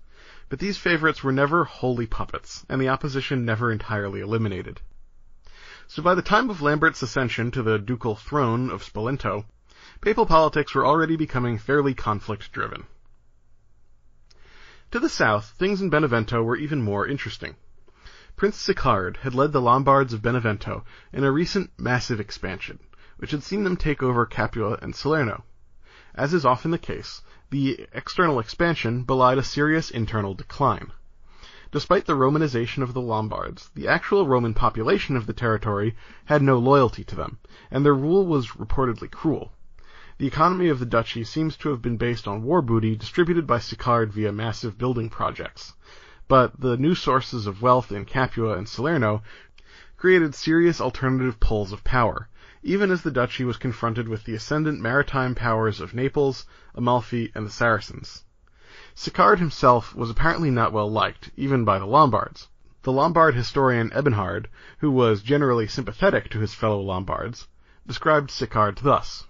but 0.49 0.57
these 0.57 0.79
favorites 0.79 1.23
were 1.23 1.31
never 1.31 1.63
wholly 1.63 2.07
puppets, 2.07 2.65
and 2.69 2.81
the 2.81 2.89
opposition 2.89 3.45
never 3.45 3.71
entirely 3.71 4.19
eliminated. 4.19 4.81
So 5.85 6.01
by 6.01 6.15
the 6.15 6.23
time 6.23 6.49
of 6.49 6.63
Lambert's 6.63 7.03
ascension 7.03 7.51
to 7.51 7.61
the 7.61 7.77
ducal 7.77 8.15
throne 8.15 8.71
of 8.71 8.83
Spoleto, 8.83 9.45
papal 10.01 10.25
politics 10.25 10.73
were 10.73 10.87
already 10.87 11.17
becoming 11.17 11.59
fairly 11.59 11.93
conflict-driven. 11.93 12.85
To 14.89 14.99
the 14.99 15.09
south, 15.09 15.53
things 15.59 15.81
in 15.83 15.91
Benevento 15.91 16.41
were 16.41 16.57
even 16.57 16.81
more 16.81 17.05
interesting. 17.05 17.55
Prince 18.37 18.57
Sicard 18.57 19.15
had 19.21 19.33
led 19.33 19.53
the 19.53 19.61
Lombards 19.61 20.11
of 20.11 20.21
Benevento 20.21 20.83
in 21.13 21.23
a 21.23 21.31
recent 21.31 21.71
massive 21.77 22.19
expansion, 22.19 22.79
which 23.15 23.31
had 23.31 23.43
seen 23.43 23.63
them 23.63 23.77
take 23.77 24.03
over 24.03 24.25
Capua 24.25 24.77
and 24.81 24.93
Salerno. 24.93 25.45
As 26.13 26.33
is 26.33 26.43
often 26.43 26.71
the 26.71 26.77
case, 26.77 27.21
the 27.49 27.87
external 27.93 28.41
expansion 28.41 29.03
belied 29.03 29.37
a 29.37 29.41
serious 29.43 29.89
internal 29.89 30.33
decline. 30.33 30.91
Despite 31.71 32.07
the 32.07 32.17
Romanization 32.17 32.83
of 32.83 32.93
the 32.93 32.99
Lombards, 32.99 33.69
the 33.73 33.87
actual 33.87 34.27
Roman 34.27 34.53
population 34.53 35.15
of 35.15 35.27
the 35.27 35.33
territory 35.33 35.95
had 36.25 36.41
no 36.41 36.59
loyalty 36.59 37.05
to 37.05 37.15
them, 37.15 37.37
and 37.71 37.85
their 37.85 37.95
rule 37.95 38.25
was 38.27 38.57
reportedly 38.57 39.09
cruel. 39.09 39.53
The 40.17 40.27
economy 40.27 40.67
of 40.67 40.79
the 40.79 40.85
duchy 40.85 41.23
seems 41.23 41.55
to 41.57 41.69
have 41.69 41.81
been 41.81 41.95
based 41.95 42.27
on 42.27 42.43
war 42.43 42.61
booty 42.61 42.97
distributed 42.97 43.47
by 43.47 43.59
Sicard 43.59 44.11
via 44.11 44.33
massive 44.33 44.77
building 44.77 45.09
projects, 45.09 45.71
but 46.27 46.59
the 46.59 46.75
new 46.77 46.95
sources 46.95 47.45
of 47.45 47.61
wealth 47.61 47.91
in 47.91 48.03
Capua 48.03 48.57
and 48.57 48.67
Salerno 48.67 49.21
created 49.95 50.33
serious 50.33 50.81
alternative 50.81 51.39
poles 51.39 51.71
of 51.71 51.83
power, 51.83 52.27
even 52.63 52.89
as 52.89 53.03
the 53.03 53.11
duchy 53.11 53.43
was 53.43 53.57
confronted 53.57 54.07
with 54.07 54.23
the 54.23 54.33
ascendant 54.33 54.81
maritime 54.81 55.35
powers 55.35 55.79
of 55.79 55.93
Naples, 55.93 56.47
Amalfi, 56.73 57.31
and 57.35 57.45
the 57.45 57.51
Saracens. 57.51 58.23
Sicard 58.95 59.37
himself 59.37 59.93
was 59.93 60.09
apparently 60.09 60.49
not 60.49 60.73
well 60.73 60.89
liked, 60.91 61.29
even 61.37 61.63
by 61.63 61.77
the 61.77 61.85
Lombards. 61.85 62.47
The 62.81 62.91
Lombard 62.91 63.35
historian 63.35 63.91
Ebenhard, 63.93 64.47
who 64.79 64.89
was 64.89 65.21
generally 65.21 65.67
sympathetic 65.67 66.29
to 66.31 66.39
his 66.39 66.55
fellow 66.55 66.81
Lombards, 66.81 67.47
described 67.85 68.31
Sicard 68.31 68.77
thus. 68.77 69.27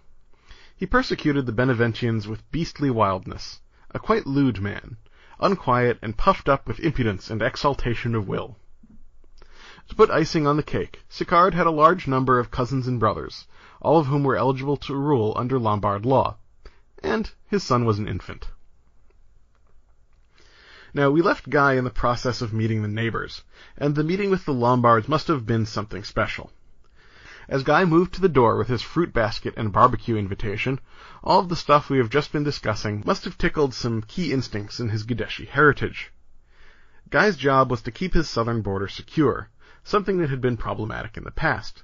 He 0.77 0.85
persecuted 0.85 1.45
the 1.45 1.51
Beneventians 1.51 2.27
with 2.27 2.49
beastly 2.51 2.89
wildness, 2.89 3.59
a 3.91 3.99
quite 3.99 4.25
lewd 4.25 4.61
man, 4.61 4.97
unquiet 5.39 5.99
and 6.01 6.17
puffed 6.17 6.47
up 6.47 6.67
with 6.67 6.79
impudence 6.79 7.29
and 7.29 7.41
exaltation 7.41 8.15
of 8.15 8.27
will. 8.27 8.57
To 9.89 9.95
put 9.95 10.09
icing 10.09 10.47
on 10.47 10.57
the 10.57 10.63
cake, 10.63 11.03
Sicard 11.09 11.53
had 11.53 11.67
a 11.67 11.71
large 11.71 12.07
number 12.07 12.39
of 12.39 12.49
cousins 12.49 12.87
and 12.87 12.99
brothers, 12.99 13.47
all 13.81 13.99
of 13.99 14.07
whom 14.07 14.23
were 14.23 14.35
eligible 14.35 14.77
to 14.77 14.95
rule 14.95 15.33
under 15.35 15.59
Lombard 15.59 16.05
law, 16.05 16.37
and 17.03 17.31
his 17.47 17.63
son 17.63 17.85
was 17.85 17.99
an 17.99 18.07
infant. 18.07 18.49
Now, 20.93 21.11
we 21.11 21.21
left 21.21 21.49
Guy 21.49 21.73
in 21.73 21.83
the 21.83 21.89
process 21.89 22.41
of 22.41 22.53
meeting 22.53 22.81
the 22.81 22.87
neighbors, 22.87 23.43
and 23.77 23.93
the 23.93 24.03
meeting 24.03 24.29
with 24.29 24.45
the 24.45 24.53
Lombards 24.53 25.09
must 25.09 25.27
have 25.27 25.45
been 25.45 25.65
something 25.65 26.03
special. 26.03 26.51
As 27.47 27.61
Guy 27.61 27.85
moved 27.85 28.15
to 28.15 28.21
the 28.21 28.27
door 28.27 28.57
with 28.57 28.69
his 28.69 28.81
fruit 28.81 29.13
basket 29.13 29.53
and 29.55 29.71
barbecue 29.71 30.17
invitation, 30.17 30.79
all 31.23 31.39
of 31.39 31.47
the 31.49 31.55
stuff 31.55 31.91
we 31.91 31.99
have 31.99 32.09
just 32.09 32.31
been 32.31 32.43
discussing 32.43 33.03
must 33.05 33.23
have 33.23 33.37
tickled 33.37 33.75
some 33.75 34.01
key 34.01 34.33
instincts 34.33 34.79
in 34.79 34.89
his 34.89 35.03
Guideschi 35.03 35.47
heritage. 35.47 36.11
Guy's 37.11 37.37
job 37.37 37.69
was 37.69 37.83
to 37.83 37.91
keep 37.91 38.15
his 38.15 38.27
southern 38.27 38.63
border 38.63 38.87
secure, 38.87 39.49
something 39.83 40.17
that 40.17 40.31
had 40.31 40.41
been 40.41 40.57
problematic 40.57 41.17
in 41.17 41.23
the 41.23 41.29
past. 41.29 41.83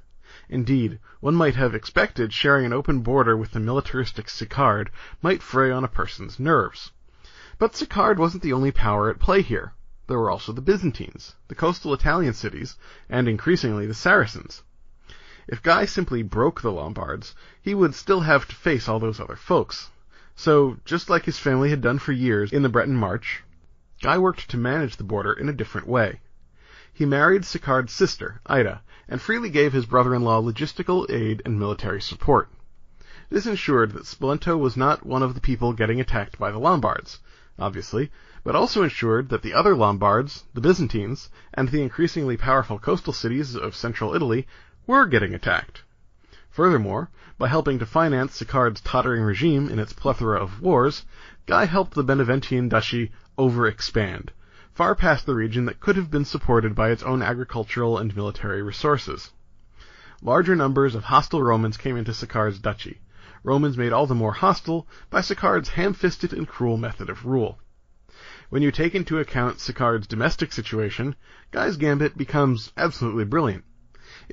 Indeed, 0.50 0.98
one 1.20 1.36
might 1.36 1.54
have 1.56 1.76
expected 1.76 2.34
sharing 2.34 2.66
an 2.66 2.74
open 2.74 3.02
border 3.02 3.38
with 3.38 3.52
the 3.52 3.60
militaristic 3.60 4.30
Sicard 4.30 4.90
might 5.22 5.44
fray 5.44 5.70
on 5.70 5.84
a 5.84 5.88
person's 5.88 6.40
nerves. 6.40 6.92
But 7.60 7.76
Sicard 7.76 8.18
wasn't 8.18 8.42
the 8.42 8.54
only 8.54 8.72
power 8.72 9.12
at 9.12 9.20
play 9.20 9.44
here. 9.44 9.74
There 10.08 10.18
were 10.18 10.32
also 10.32 10.54
the 10.54 10.62
Byzantines, 10.62 11.36
the 11.50 11.54
coastal 11.54 11.94
Italian 11.94 12.34
cities, 12.34 12.78
and 13.08 13.28
increasingly 13.28 13.86
the 13.86 13.94
Saracens. 13.94 14.64
If 15.48 15.64
Guy 15.64 15.86
simply 15.86 16.24
broke 16.24 16.62
the 16.62 16.72
Lombards, 16.72 17.34
he 17.62 17.74
would 17.74 17.96
still 17.96 18.22
have 18.22 18.48
to 18.48 18.56
face 18.56 18.88
all 18.88 19.00
those 19.00 19.20
other 19.20 19.36
folks. 19.36 19.90
So, 20.36 20.78
just 20.86 21.10
like 21.10 21.26
his 21.26 21.40
family 21.40 21.70
had 21.70 21.82
done 21.82 22.00
for 22.00 22.12
years 22.12 22.52
in 22.52 22.62
the 22.62 22.70
Breton 22.70 22.96
March, 22.96 23.44
Guy 24.02 24.18
worked 24.18 24.50
to 24.50 24.58
manage 24.58 24.98
the 24.98 25.04
border 25.04 25.34
in 25.34 25.50
a 25.50 25.54
different 25.54 25.88
way. 25.88 26.20
He 26.94 27.06
married 27.06 27.46
Sicard's 27.46 27.94
sister, 27.94 28.42
Ida, 28.46 28.82
and 29.08 29.22
freely 29.22 29.50
gave 29.50 29.74
his 29.74 29.86
brother-in-law 29.86 30.42
logistical 30.42 31.10
aid 31.10 31.42
and 31.46 31.60
military 31.60 32.02
support. 32.02 32.50
This 33.30 33.46
ensured 33.46 33.94
that 33.94 34.06
Spoleto 34.06 34.58
was 34.60 34.76
not 34.76 35.06
one 35.06 35.24
of 35.24 35.34
the 35.34 35.42
people 35.42 35.74
getting 35.74 36.02
attacked 36.02 36.38
by 36.38 36.52
the 36.52 36.60
Lombards, 36.60 37.20
obviously, 37.58 38.12
but 38.44 38.56
also 38.56 38.84
ensured 38.84 39.30
that 39.30 39.42
the 39.42 39.54
other 39.54 39.76
Lombards, 39.76 40.44
the 40.54 40.62
Byzantines, 40.62 41.30
and 41.54 41.70
the 41.70 41.82
increasingly 41.82 42.38
powerful 42.38 42.78
coastal 42.80 43.14
cities 43.14 43.56
of 43.56 43.76
central 43.76 44.14
Italy 44.14 44.48
were 44.92 45.06
getting 45.06 45.34
attacked. 45.34 45.84
Furthermore, 46.50 47.10
by 47.38 47.48
helping 47.48 47.80
to 47.80 47.86
finance 47.86 48.36
Sicard's 48.36 48.82
tottering 48.82 49.24
regime 49.24 49.70
in 49.70 49.80
its 49.80 49.94
plethora 49.94 50.38
of 50.38 50.62
wars, 50.62 51.06
Guy 51.46 51.64
helped 51.64 51.94
the 51.94 52.04
Beneventian 52.04 52.68
duchy 52.68 53.10
overexpand, 53.38 54.32
far 54.74 54.94
past 54.94 55.26
the 55.26 55.34
region 55.34 55.64
that 55.64 55.80
could 55.80 55.96
have 55.96 56.12
been 56.12 56.26
supported 56.26 56.76
by 56.76 56.90
its 56.90 57.04
own 57.04 57.22
agricultural 57.22 57.98
and 57.98 58.14
military 58.14 58.62
resources. 58.62 59.32
Larger 60.22 60.58
numbers 60.58 60.94
of 60.94 61.06
hostile 61.06 61.42
Romans 61.42 61.78
came 61.78 61.96
into 61.96 62.14
Sicard's 62.14 62.60
duchy, 62.60 63.00
Romans 63.44 63.78
made 63.78 63.94
all 63.94 64.08
the 64.08 64.14
more 64.14 64.34
hostile 64.34 64.90
by 65.10 65.22
Sicard's 65.22 65.70
ham-fisted 65.70 66.34
and 66.34 66.46
cruel 66.46 66.76
method 66.76 67.10
of 67.10 67.26
rule. 67.26 67.60
When 68.50 68.62
you 68.62 68.74
take 68.74 68.94
into 68.94 69.20
account 69.20 69.62
Sicard's 69.62 70.06
domestic 70.06 70.52
situation, 70.52 71.16
Guy's 71.52 71.78
gambit 71.78 72.18
becomes 72.18 72.74
absolutely 72.76 73.24
brilliant. 73.24 73.64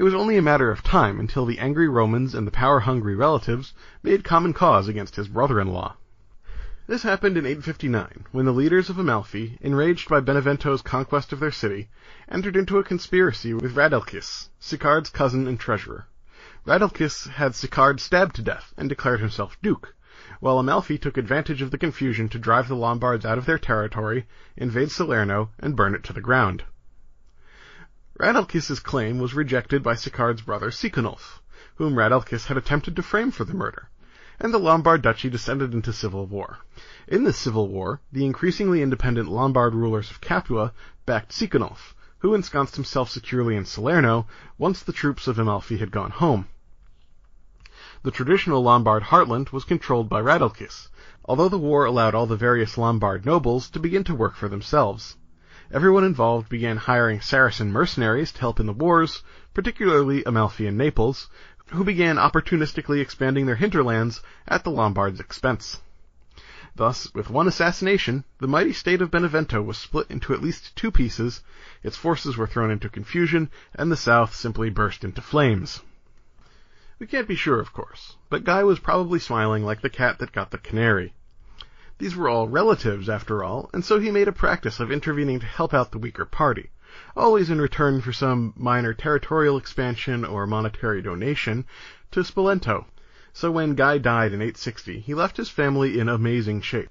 It 0.00 0.04
was 0.04 0.14
only 0.14 0.36
a 0.36 0.42
matter 0.42 0.70
of 0.70 0.84
time 0.84 1.18
until 1.18 1.44
the 1.44 1.58
angry 1.58 1.88
Romans 1.88 2.32
and 2.32 2.46
the 2.46 2.52
power-hungry 2.52 3.16
relatives 3.16 3.74
made 4.00 4.22
common 4.22 4.52
cause 4.52 4.86
against 4.86 5.16
his 5.16 5.26
brother-in-law. 5.26 5.96
This 6.86 7.02
happened 7.02 7.36
in 7.36 7.44
859, 7.44 8.26
when 8.30 8.44
the 8.44 8.52
leaders 8.52 8.88
of 8.88 9.00
Amalfi, 9.00 9.58
enraged 9.60 10.08
by 10.08 10.20
Benevento's 10.20 10.82
conquest 10.82 11.32
of 11.32 11.40
their 11.40 11.50
city, 11.50 11.88
entered 12.28 12.54
into 12.54 12.78
a 12.78 12.84
conspiracy 12.84 13.52
with 13.52 13.74
Radelchis, 13.74 14.50
Sicard's 14.60 15.10
cousin 15.10 15.48
and 15.48 15.58
treasurer. 15.58 16.06
Radelchis 16.64 17.30
had 17.30 17.56
Sicard 17.56 17.98
stabbed 17.98 18.36
to 18.36 18.42
death 18.42 18.72
and 18.76 18.88
declared 18.88 19.18
himself 19.18 19.60
duke, 19.62 19.96
while 20.38 20.60
Amalfi 20.60 20.96
took 20.96 21.16
advantage 21.16 21.60
of 21.60 21.72
the 21.72 21.76
confusion 21.76 22.28
to 22.28 22.38
drive 22.38 22.68
the 22.68 22.76
Lombards 22.76 23.26
out 23.26 23.36
of 23.36 23.46
their 23.46 23.58
territory, 23.58 24.28
invade 24.56 24.92
Salerno, 24.92 25.50
and 25.58 25.74
burn 25.74 25.96
it 25.96 26.04
to 26.04 26.12
the 26.12 26.20
ground. 26.20 26.62
Radelchis's 28.20 28.80
claim 28.80 29.20
was 29.20 29.32
rejected 29.32 29.80
by 29.80 29.94
Sicard's 29.94 30.42
brother 30.42 30.72
Siconulf, 30.72 31.40
whom 31.76 31.94
Radelchis 31.94 32.46
had 32.46 32.56
attempted 32.56 32.96
to 32.96 33.02
frame 33.04 33.30
for 33.30 33.44
the 33.44 33.54
murder, 33.54 33.90
and 34.40 34.52
the 34.52 34.58
Lombard 34.58 35.02
duchy 35.02 35.30
descended 35.30 35.72
into 35.72 35.92
civil 35.92 36.26
war. 36.26 36.58
In 37.06 37.22
this 37.22 37.36
civil 37.38 37.68
war, 37.68 38.00
the 38.10 38.26
increasingly 38.26 38.82
independent 38.82 39.28
Lombard 39.28 39.72
rulers 39.72 40.10
of 40.10 40.20
Capua 40.20 40.72
backed 41.06 41.30
Siconulf, 41.30 41.94
who 42.18 42.34
ensconced 42.34 42.74
himself 42.74 43.08
securely 43.08 43.54
in 43.54 43.64
Salerno 43.64 44.26
once 44.58 44.82
the 44.82 44.92
troops 44.92 45.28
of 45.28 45.38
Amalfi 45.38 45.76
had 45.76 45.92
gone 45.92 46.10
home. 46.10 46.48
The 48.02 48.10
traditional 48.10 48.64
Lombard 48.64 49.04
heartland 49.04 49.50
was 49.50 49.62
controlled 49.62 50.08
by 50.08 50.20
Radelchis, 50.20 50.88
although 51.24 51.48
the 51.48 51.56
war 51.56 51.84
allowed 51.84 52.16
all 52.16 52.26
the 52.26 52.34
various 52.36 52.76
Lombard 52.76 53.24
nobles 53.24 53.70
to 53.70 53.78
begin 53.78 54.02
to 54.02 54.14
work 54.16 54.34
for 54.34 54.48
themselves 54.48 55.14
everyone 55.70 56.04
involved 56.04 56.48
began 56.48 56.76
hiring 56.76 57.20
Saracen 57.20 57.70
mercenaries 57.70 58.32
to 58.32 58.40
help 58.40 58.58
in 58.58 58.66
the 58.66 58.72
wars, 58.72 59.22
particularly 59.52 60.24
Amalfi 60.24 60.66
and 60.66 60.78
Naples, 60.78 61.28
who 61.68 61.84
began 61.84 62.16
opportunistically 62.16 63.00
expanding 63.00 63.46
their 63.46 63.56
hinterlands 63.56 64.22
at 64.46 64.64
the 64.64 64.70
Lombards' 64.70 65.20
expense. 65.20 65.80
Thus, 66.74 67.12
with 67.12 67.28
one 67.28 67.48
assassination, 67.48 68.24
the 68.38 68.46
mighty 68.46 68.72
state 68.72 69.02
of 69.02 69.10
Benevento 69.10 69.60
was 69.60 69.76
split 69.76 70.06
into 70.10 70.32
at 70.32 70.40
least 70.40 70.76
two 70.76 70.90
pieces, 70.90 71.42
its 71.82 71.96
forces 71.96 72.36
were 72.36 72.46
thrown 72.46 72.70
into 72.70 72.88
confusion, 72.88 73.50
and 73.74 73.90
the 73.90 73.96
south 73.96 74.34
simply 74.34 74.70
burst 74.70 75.04
into 75.04 75.20
flames. 75.20 75.82
We 76.98 77.06
can't 77.06 77.28
be 77.28 77.34
sure, 77.34 77.60
of 77.60 77.72
course, 77.72 78.16
but 78.30 78.44
Guy 78.44 78.64
was 78.64 78.78
probably 78.78 79.18
smiling 79.18 79.64
like 79.64 79.82
the 79.82 79.90
cat 79.90 80.18
that 80.20 80.32
got 80.32 80.50
the 80.50 80.58
canary. 80.58 81.14
These 81.98 82.14
were 82.14 82.28
all 82.28 82.46
relatives, 82.46 83.08
after 83.08 83.42
all, 83.42 83.68
and 83.72 83.84
so 83.84 83.98
he 83.98 84.12
made 84.12 84.28
a 84.28 84.32
practice 84.32 84.78
of 84.78 84.92
intervening 84.92 85.40
to 85.40 85.46
help 85.46 85.74
out 85.74 85.90
the 85.90 85.98
weaker 85.98 86.24
party, 86.24 86.70
always 87.16 87.50
in 87.50 87.60
return 87.60 88.00
for 88.00 88.12
some 88.12 88.52
minor 88.56 88.94
territorial 88.94 89.56
expansion 89.58 90.24
or 90.24 90.46
monetary 90.46 91.02
donation 91.02 91.64
to 92.12 92.20
Spoleto. 92.22 92.86
So 93.32 93.50
when 93.50 93.74
Guy 93.74 93.98
died 93.98 94.32
in 94.32 94.40
860, 94.40 95.00
he 95.00 95.12
left 95.12 95.38
his 95.38 95.50
family 95.50 95.98
in 95.98 96.08
amazing 96.08 96.60
shape. 96.60 96.88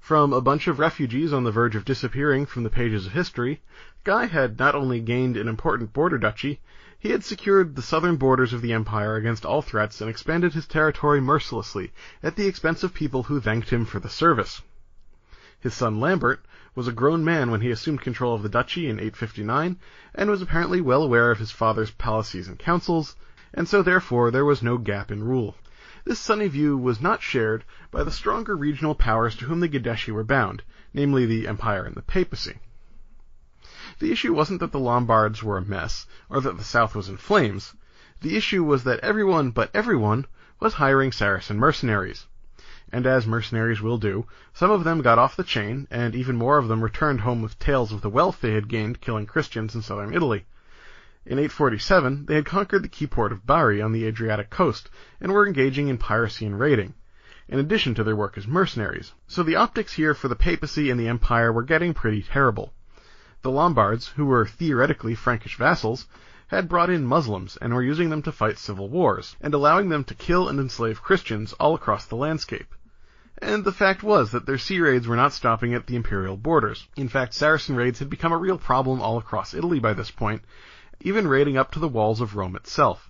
From 0.00 0.32
a 0.32 0.40
bunch 0.40 0.66
of 0.66 0.80
refugees 0.80 1.32
on 1.32 1.44
the 1.44 1.52
verge 1.52 1.76
of 1.76 1.84
disappearing 1.84 2.44
from 2.46 2.64
the 2.64 2.70
pages 2.70 3.06
of 3.06 3.12
history, 3.12 3.62
Guy 4.02 4.26
had 4.26 4.58
not 4.58 4.74
only 4.74 4.98
gained 4.98 5.36
an 5.36 5.46
important 5.46 5.92
border 5.92 6.18
duchy, 6.18 6.60
he 7.00 7.10
had 7.10 7.22
secured 7.22 7.76
the 7.76 7.82
southern 7.82 8.16
borders 8.16 8.52
of 8.52 8.60
the 8.60 8.72
empire 8.72 9.14
against 9.14 9.46
all 9.46 9.62
threats 9.62 10.00
and 10.00 10.10
expanded 10.10 10.52
his 10.52 10.66
territory 10.66 11.20
mercilessly 11.20 11.92
at 12.24 12.34
the 12.34 12.48
expense 12.48 12.82
of 12.82 12.92
people 12.92 13.22
who 13.22 13.40
thanked 13.40 13.70
him 13.70 13.84
for 13.84 14.00
the 14.00 14.08
service. 14.08 14.62
His 15.60 15.74
son 15.74 16.00
Lambert 16.00 16.44
was 16.74 16.88
a 16.88 16.92
grown 16.92 17.24
man 17.24 17.52
when 17.52 17.60
he 17.60 17.70
assumed 17.70 18.00
control 18.00 18.34
of 18.34 18.42
the 18.42 18.48
duchy 18.48 18.88
in 18.88 18.98
859 18.98 19.76
and 20.14 20.30
was 20.30 20.42
apparently 20.42 20.80
well 20.80 21.04
aware 21.04 21.30
of 21.30 21.38
his 21.38 21.52
father's 21.52 21.92
policies 21.92 22.48
and 22.48 22.58
counsels, 22.58 23.14
and 23.54 23.68
so 23.68 23.80
therefore 23.80 24.32
there 24.32 24.44
was 24.44 24.60
no 24.60 24.76
gap 24.76 25.12
in 25.12 25.22
rule. 25.22 25.54
This 26.04 26.18
sunny 26.18 26.48
view 26.48 26.76
was 26.76 27.00
not 27.00 27.22
shared 27.22 27.64
by 27.92 28.02
the 28.02 28.10
stronger 28.10 28.56
regional 28.56 28.96
powers 28.96 29.36
to 29.36 29.44
whom 29.44 29.60
the 29.60 29.68
Guideschi 29.68 30.10
were 30.10 30.24
bound, 30.24 30.64
namely 30.92 31.26
the 31.26 31.46
Empire 31.46 31.84
and 31.84 31.94
the 31.94 32.02
Papacy. 32.02 32.58
The 34.00 34.12
issue 34.12 34.32
wasn't 34.32 34.60
that 34.60 34.70
the 34.70 34.78
Lombards 34.78 35.42
were 35.42 35.58
a 35.58 35.64
mess, 35.64 36.06
or 36.30 36.40
that 36.40 36.56
the 36.56 36.62
South 36.62 36.94
was 36.94 37.08
in 37.08 37.16
flames. 37.16 37.74
The 38.20 38.36
issue 38.36 38.62
was 38.62 38.84
that 38.84 39.00
everyone 39.00 39.50
but 39.50 39.70
everyone 39.74 40.26
was 40.60 40.74
hiring 40.74 41.10
Saracen 41.10 41.58
mercenaries. 41.58 42.26
And 42.92 43.06
as 43.06 43.26
mercenaries 43.26 43.80
will 43.80 43.98
do, 43.98 44.26
some 44.52 44.70
of 44.70 44.84
them 44.84 45.02
got 45.02 45.18
off 45.18 45.34
the 45.34 45.42
chain, 45.42 45.88
and 45.90 46.14
even 46.14 46.36
more 46.36 46.58
of 46.58 46.68
them 46.68 46.82
returned 46.82 47.22
home 47.22 47.42
with 47.42 47.58
tales 47.58 47.92
of 47.92 48.00
the 48.00 48.08
wealth 48.08 48.40
they 48.40 48.52
had 48.52 48.68
gained 48.68 49.00
killing 49.00 49.26
Christians 49.26 49.74
in 49.74 49.82
southern 49.82 50.14
Italy. 50.14 50.46
In 51.26 51.40
847, 51.40 52.26
they 52.26 52.36
had 52.36 52.46
conquered 52.46 52.84
the 52.84 52.88
key 52.88 53.08
port 53.08 53.32
of 53.32 53.46
Bari 53.46 53.82
on 53.82 53.90
the 53.90 54.06
Adriatic 54.06 54.48
coast, 54.48 54.88
and 55.20 55.32
were 55.32 55.44
engaging 55.46 55.88
in 55.88 55.98
piracy 55.98 56.46
and 56.46 56.58
raiding, 56.58 56.94
in 57.48 57.58
addition 57.58 57.94
to 57.96 58.04
their 58.04 58.14
work 58.14 58.38
as 58.38 58.46
mercenaries. 58.46 59.12
So 59.26 59.42
the 59.42 59.56
optics 59.56 59.94
here 59.94 60.14
for 60.14 60.28
the 60.28 60.36
papacy 60.36 60.88
and 60.88 61.00
the 61.00 61.08
empire 61.08 61.52
were 61.52 61.64
getting 61.64 61.94
pretty 61.94 62.22
terrible. 62.22 62.72
The 63.42 63.50
Lombards, 63.50 64.08
who 64.08 64.26
were 64.26 64.46
theoretically 64.46 65.14
Frankish 65.14 65.56
vassals, 65.56 66.06
had 66.48 66.68
brought 66.68 66.90
in 66.90 67.06
Muslims 67.06 67.56
and 67.56 67.72
were 67.72 67.82
using 67.82 68.10
them 68.10 68.22
to 68.22 68.32
fight 68.32 68.58
civil 68.58 68.88
wars, 68.88 69.36
and 69.40 69.54
allowing 69.54 69.90
them 69.90 70.02
to 70.04 70.14
kill 70.14 70.48
and 70.48 70.58
enslave 70.58 71.02
Christians 71.02 71.52
all 71.54 71.74
across 71.74 72.04
the 72.04 72.16
landscape. 72.16 72.74
And 73.40 73.64
the 73.64 73.70
fact 73.70 74.02
was 74.02 74.32
that 74.32 74.46
their 74.46 74.58
sea 74.58 74.80
raids 74.80 75.06
were 75.06 75.14
not 75.14 75.32
stopping 75.32 75.72
at 75.72 75.86
the 75.86 75.94
imperial 75.94 76.36
borders. 76.36 76.88
In 76.96 77.08
fact, 77.08 77.32
Saracen 77.32 77.76
raids 77.76 78.00
had 78.00 78.10
become 78.10 78.32
a 78.32 78.36
real 78.36 78.58
problem 78.58 79.00
all 79.00 79.18
across 79.18 79.54
Italy 79.54 79.78
by 79.78 79.92
this 79.92 80.10
point, 80.10 80.42
even 81.00 81.28
raiding 81.28 81.56
up 81.56 81.70
to 81.72 81.78
the 81.78 81.86
walls 81.86 82.20
of 82.20 82.34
Rome 82.34 82.56
itself. 82.56 83.08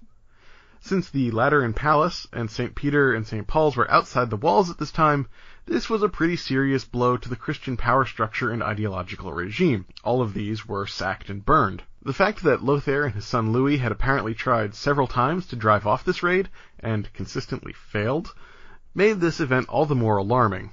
Since 0.81 1.11
the 1.11 1.31
Lateran 1.31 1.73
Palace 1.73 2.27
and 2.33 2.51
St. 2.51 2.75
Peter 2.75 3.15
and 3.15 3.27
St. 3.27 3.47
Paul's 3.47 3.77
were 3.77 3.91
outside 3.91 4.31
the 4.31 4.37
walls 4.37 4.69
at 4.69 4.79
this 4.79 4.93
time, 4.93 5.27
this 5.69 5.91
was 5.91 6.03
a 6.03 6.09
pretty 6.09 6.35
serious 6.35 6.85
blow 6.85 7.17
to 7.17 7.29
the 7.29 7.37
Christian 7.37 7.77
power 7.77 8.07
structure 8.07 8.51
and 8.51 8.63
ideological 8.63 9.33
regime. 9.33 9.85
All 10.03 10.23
of 10.23 10.33
these 10.33 10.67
were 10.67 10.87
sacked 10.87 11.29
and 11.29 11.45
burned. 11.45 11.83
The 12.03 12.15
fact 12.15 12.43
that 12.43 12.65
Lothair 12.65 13.05
and 13.05 13.15
his 13.15 13.27
son 13.27 13.53
Louis 13.53 13.77
had 13.77 13.93
apparently 13.93 14.33
tried 14.35 14.75
several 14.75 15.07
times 15.07 15.47
to 15.49 15.57
drive 15.57 15.87
off 15.87 16.05
this 16.05 16.23
raid, 16.23 16.49
and 16.81 17.13
consistently 17.13 17.75
failed, 17.75 18.35
made 18.95 19.21
this 19.21 19.41
event 19.41 19.69
all 19.69 19.85
the 19.85 19.95
more 19.95 20.17
alarming. 20.17 20.71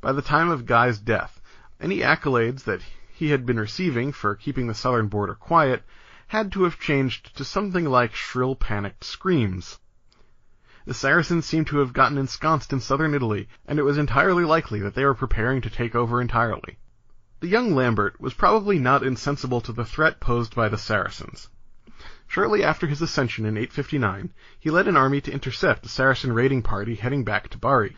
By 0.00 0.12
the 0.12 0.22
time 0.22 0.50
of 0.50 0.66
Guy's 0.66 0.98
death, 0.98 1.40
any 1.80 1.98
accolades 1.98 2.64
that 2.64 2.82
he 3.12 3.30
had 3.30 3.46
been 3.46 3.60
receiving 3.60 4.12
for 4.12 4.34
keeping 4.34 4.66
the 4.66 4.74
southern 4.74 5.06
border 5.06 5.36
quiet 5.36 5.84
had 6.26 6.50
to 6.52 6.64
have 6.64 6.80
changed 6.80 7.36
to 7.36 7.44
something 7.44 7.84
like 7.84 8.14
shrill 8.14 8.56
panicked 8.56 9.04
screams. 9.04 9.78
The 10.90 10.94
Saracens 10.94 11.46
seemed 11.46 11.68
to 11.68 11.78
have 11.78 11.92
gotten 11.92 12.18
ensconced 12.18 12.72
in 12.72 12.80
southern 12.80 13.14
Italy, 13.14 13.48
and 13.64 13.78
it 13.78 13.84
was 13.84 13.96
entirely 13.96 14.44
likely 14.44 14.80
that 14.80 14.96
they 14.96 15.04
were 15.04 15.14
preparing 15.14 15.60
to 15.60 15.70
take 15.70 15.94
over 15.94 16.20
entirely. 16.20 16.78
The 17.38 17.46
young 17.46 17.76
Lambert 17.76 18.20
was 18.20 18.34
probably 18.34 18.80
not 18.80 19.04
insensible 19.04 19.60
to 19.60 19.72
the 19.72 19.84
threat 19.84 20.18
posed 20.18 20.52
by 20.56 20.68
the 20.68 20.76
Saracens. 20.76 21.48
Shortly 22.26 22.64
after 22.64 22.88
his 22.88 23.00
accession 23.00 23.46
in 23.46 23.56
859, 23.56 24.30
he 24.58 24.68
led 24.68 24.88
an 24.88 24.96
army 24.96 25.20
to 25.20 25.32
intercept 25.32 25.86
a 25.86 25.88
Saracen 25.88 26.32
raiding 26.32 26.62
party 26.64 26.96
heading 26.96 27.22
back 27.22 27.50
to 27.50 27.58
Bari. 27.58 27.94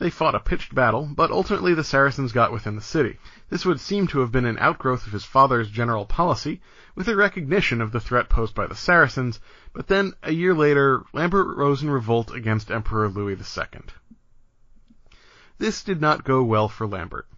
They 0.00 0.10
fought 0.10 0.34
a 0.34 0.40
pitched 0.40 0.74
battle, 0.74 1.08
but 1.14 1.30
ultimately 1.30 1.72
the 1.72 1.84
Saracens 1.84 2.32
got 2.32 2.50
within 2.50 2.74
the 2.74 2.82
city. 2.82 3.20
This 3.48 3.64
would 3.64 3.78
seem 3.78 4.08
to 4.08 4.18
have 4.18 4.32
been 4.32 4.44
an 4.44 4.58
outgrowth 4.58 5.06
of 5.06 5.12
his 5.12 5.24
father's 5.24 5.70
general 5.70 6.04
policy, 6.04 6.60
with 6.96 7.06
a 7.06 7.14
recognition 7.14 7.80
of 7.80 7.92
the 7.92 8.00
threat 8.00 8.28
posed 8.28 8.56
by 8.56 8.66
the 8.66 8.74
Saracens, 8.74 9.38
but 9.72 9.86
then, 9.86 10.12
a 10.24 10.32
year 10.32 10.52
later, 10.52 11.04
Lambert 11.12 11.56
rose 11.56 11.80
in 11.80 11.90
revolt 11.90 12.32
against 12.34 12.72
Emperor 12.72 13.08
Louis 13.08 13.34
II. 13.36 13.82
This 15.58 15.84
did 15.84 16.00
not 16.00 16.24
go 16.24 16.42
well 16.42 16.68
for 16.68 16.88
Lambert. 16.88 17.28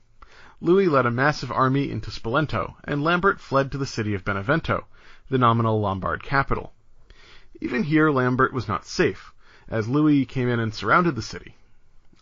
Louis 0.63 0.89
led 0.89 1.05
a 1.05 1.11
massive 1.11 1.53
army 1.53 1.91
into 1.91 2.11
Spoleto, 2.11 2.77
and 2.85 3.05
Lambert 3.05 3.39
fled 3.39 3.71
to 3.73 3.77
the 3.77 3.85
city 3.85 4.15
of 4.15 4.25
Benevento, 4.25 4.87
the 5.29 5.37
nominal 5.37 5.79
Lombard 5.79 6.23
capital. 6.23 6.73
Even 7.61 7.83
here 7.83 8.11
Lambert 8.11 8.55
was 8.55 8.67
not 8.67 8.87
safe, 8.87 9.35
as 9.69 9.89
Louis 9.89 10.25
came 10.25 10.49
in 10.49 10.59
and 10.59 10.73
surrounded 10.75 11.17
the 11.17 11.21
city. 11.21 11.55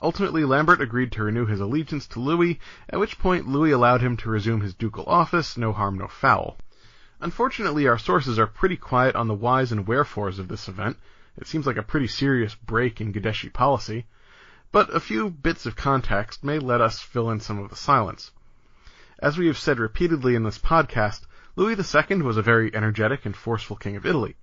Ultimately, 0.04 0.44
Lambert 0.44 0.82
agreed 0.82 1.12
to 1.12 1.24
renew 1.24 1.46
his 1.46 1.60
allegiance 1.60 2.06
to 2.08 2.20
Louis, 2.20 2.60
at 2.90 3.00
which 3.00 3.18
point 3.18 3.48
Louis 3.48 3.70
allowed 3.70 4.02
him 4.02 4.18
to 4.18 4.28
resume 4.28 4.60
his 4.60 4.74
ducal 4.74 5.04
office, 5.06 5.56
no 5.56 5.72
harm, 5.72 5.96
no 5.96 6.08
foul. 6.08 6.58
Unfortunately, 7.22 7.88
our 7.88 7.96
sources 7.96 8.38
are 8.38 8.46
pretty 8.46 8.76
quiet 8.76 9.16
on 9.16 9.28
the 9.28 9.34
whys 9.34 9.72
and 9.72 9.86
wherefores 9.86 10.38
of 10.38 10.48
this 10.48 10.68
event. 10.68 10.98
It 11.38 11.46
seems 11.46 11.66
like 11.66 11.78
a 11.78 11.82
pretty 11.82 12.06
serious 12.06 12.54
break 12.54 13.00
in 13.00 13.14
Guideschi 13.14 13.50
policy, 13.50 14.04
but 14.70 14.94
a 14.94 15.00
few 15.00 15.30
bits 15.30 15.64
of 15.64 15.74
context 15.74 16.44
may 16.44 16.58
let 16.58 16.82
us 16.82 17.00
fill 17.00 17.30
in 17.30 17.40
some 17.40 17.58
of 17.58 17.70
the 17.70 17.76
silence. 17.76 18.30
As 19.20 19.38
we 19.38 19.46
have 19.46 19.56
said 19.56 19.78
repeatedly 19.78 20.34
in 20.34 20.42
this 20.42 20.58
podcast, 20.58 21.22
Louis 21.56 21.78
II 21.78 22.20
was 22.20 22.36
a 22.36 22.42
very 22.42 22.76
energetic 22.76 23.24
and 23.24 23.34
forceful 23.34 23.76
king 23.76 23.96
of 23.96 24.04
Italy. 24.04 24.36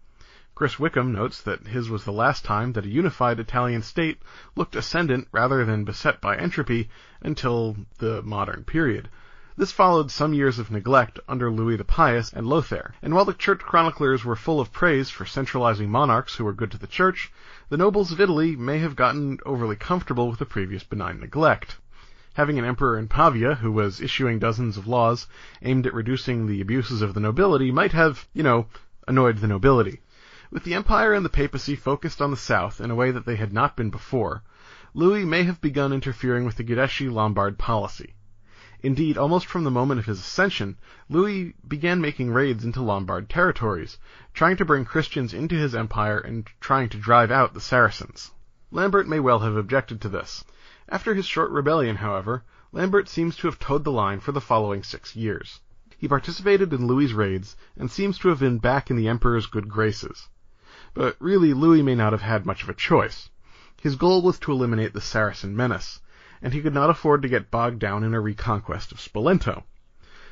Chris 0.54 0.78
Wickham 0.78 1.14
notes 1.14 1.42
that 1.42 1.66
his 1.68 1.90
was 1.90 2.04
the 2.04 2.12
last 2.12 2.44
time 2.44 2.74
that 2.74 2.86
a 2.86 2.90
unified 2.90 3.40
Italian 3.40 3.82
state 3.82 4.22
looked 4.54 4.76
ascendant 4.76 5.30
rather 5.32 5.64
than 5.64 5.86
beset 5.86 6.20
by 6.20 6.36
entropy 6.36 6.90
until 7.22 7.78
the 8.00 8.22
modern 8.24 8.66
period. 8.66 9.08
This 9.56 9.72
followed 9.72 10.12
some 10.12 10.34
years 10.34 10.60
of 10.60 10.70
neglect 10.70 11.22
under 11.26 11.50
Louis 11.50 11.78
the 11.78 11.86
Pious 11.86 12.34
and 12.34 12.46
Lothair, 12.46 12.94
and 13.02 13.14
while 13.14 13.24
the 13.24 13.34
church 13.34 13.62
chroniclers 13.62 14.26
were 14.26 14.36
full 14.36 14.60
of 14.60 14.74
praise 14.74 15.10
for 15.10 15.26
centralizing 15.26 15.90
monarchs 15.90 16.36
who 16.36 16.44
were 16.44 16.52
good 16.52 16.72
to 16.72 16.78
the 16.78 16.86
church, 16.86 17.32
the 17.70 17.78
nobles 17.78 18.12
of 18.12 18.20
Italy 18.20 18.58
may 18.58 18.80
have 18.80 18.98
gotten 18.98 19.40
overly 19.46 19.78
comfortable 19.78 20.30
with 20.30 20.40
the 20.40 20.46
previous 20.46 20.84
benign 20.84 21.22
neglect. 21.22 21.78
Having 22.34 22.60
an 22.60 22.66
emperor 22.66 22.98
in 22.98 23.08
Pavia 23.08 23.56
who 23.56 23.72
was 23.72 24.02
issuing 24.02 24.38
dozens 24.38 24.76
of 24.76 24.86
laws 24.86 25.28
aimed 25.62 25.88
at 25.88 25.94
reducing 25.94 26.46
the 26.46 26.60
abuses 26.60 27.02
of 27.02 27.14
the 27.14 27.22
nobility 27.22 27.72
might 27.72 27.94
have, 27.94 28.28
you 28.34 28.44
know, 28.44 28.68
annoyed 29.08 29.38
the 29.38 29.48
nobility. 29.48 30.02
With 30.54 30.66
the 30.66 30.74
Empire 30.74 31.14
and 31.14 31.24
the 31.24 31.30
Papacy 31.30 31.78
focused 31.78 32.22
on 32.22 32.30
the 32.30 32.36
south 32.36 32.82
in 32.82 32.92
a 32.92 32.96
way 32.96 33.10
that 33.10 33.26
they 33.26 33.38
had 33.38 33.54
not 33.54 33.78
been 33.78 33.90
before, 33.90 34.44
Louis 34.94 35.24
may 35.24 35.44
have 35.44 35.62
begun 35.62 35.94
interfering 35.94 36.44
with 36.44 36.58
the 36.58 36.64
Guideschi 36.66 37.10
Lombard 37.10 37.58
policy. 37.58 38.16
Indeed, 38.82 39.18
almost 39.18 39.48
from 39.48 39.64
the 39.64 39.72
moment 39.72 40.02
of 40.02 40.08
his 40.08 40.20
accession, 40.20 40.78
Louis 41.08 41.56
began 41.66 42.02
making 42.02 42.32
raids 42.32 42.66
into 42.66 42.82
Lombard 42.82 43.30
territories, 43.30 43.98
trying 44.34 44.58
to 44.58 44.66
bring 44.66 44.84
Christians 44.84 45.34
into 45.34 45.56
his 45.56 45.74
empire 45.74 46.20
and 46.20 46.46
trying 46.60 46.90
to 46.90 46.98
drive 46.98 47.32
out 47.32 47.54
the 47.54 47.62
Saracens. 47.62 48.32
Lambert 48.72 49.08
may 49.08 49.22
well 49.22 49.40
have 49.40 49.56
objected 49.56 50.02
to 50.02 50.10
this. 50.10 50.44
After 50.90 51.16
his 51.16 51.26
short 51.26 51.50
rebellion, 51.52 51.96
however, 51.96 52.44
Lambert 52.74 53.08
seems 53.08 53.38
to 53.38 53.48
have 53.48 53.58
toed 53.58 53.86
the 53.86 53.92
line 53.92 54.20
for 54.20 54.34
the 54.34 54.42
following 54.42 54.84
six 54.84 55.16
years. 55.16 55.62
He 55.98 56.10
participated 56.10 56.74
in 56.74 56.88
Louis's 56.88 57.14
raids 57.14 57.56
and 57.78 57.90
seems 57.90 58.18
to 58.20 58.28
have 58.28 58.40
been 58.40 58.58
back 58.60 58.92
in 58.92 58.98
the 58.98 59.08
emperor's 59.08 59.48
good 59.48 59.70
graces. 59.70 60.28
But 60.94 61.16
really, 61.20 61.54
Louis 61.54 61.82
may 61.82 61.96
not 61.96 62.12
have 62.12 62.22
had 62.22 62.46
much 62.46 62.64
of 62.64 62.70
a 62.70 62.74
choice. 62.74 63.30
His 63.82 63.96
goal 63.96 64.22
was 64.22 64.38
to 64.40 64.52
eliminate 64.52 64.94
the 64.94 65.02
Saracen 65.02 65.56
menace, 65.56 66.02
and 66.42 66.54
he 66.54 66.62
could 66.62 66.74
not 66.74 66.90
afford 66.90 67.22
to 67.22 67.30
get 67.30 67.50
bogged 67.50 67.80
down 67.80 68.04
in 68.04 68.14
a 68.14 68.20
reconquest 68.20 68.92
of 68.92 69.00
Spoleto. 69.00 69.64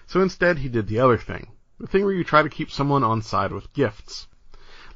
So 0.06 0.22
instead 0.22 0.58
he 0.58 0.70
did 0.70 0.88
the 0.88 1.00
other 1.00 1.18
thing, 1.18 1.52
the 1.80 1.88
thing 1.88 2.04
where 2.04 2.14
you 2.14 2.24
try 2.24 2.42
to 2.42 2.50
keep 2.50 2.72
someone 2.72 3.04
on 3.04 3.22
side 3.22 3.52
with 3.52 3.72
gifts. 3.74 4.28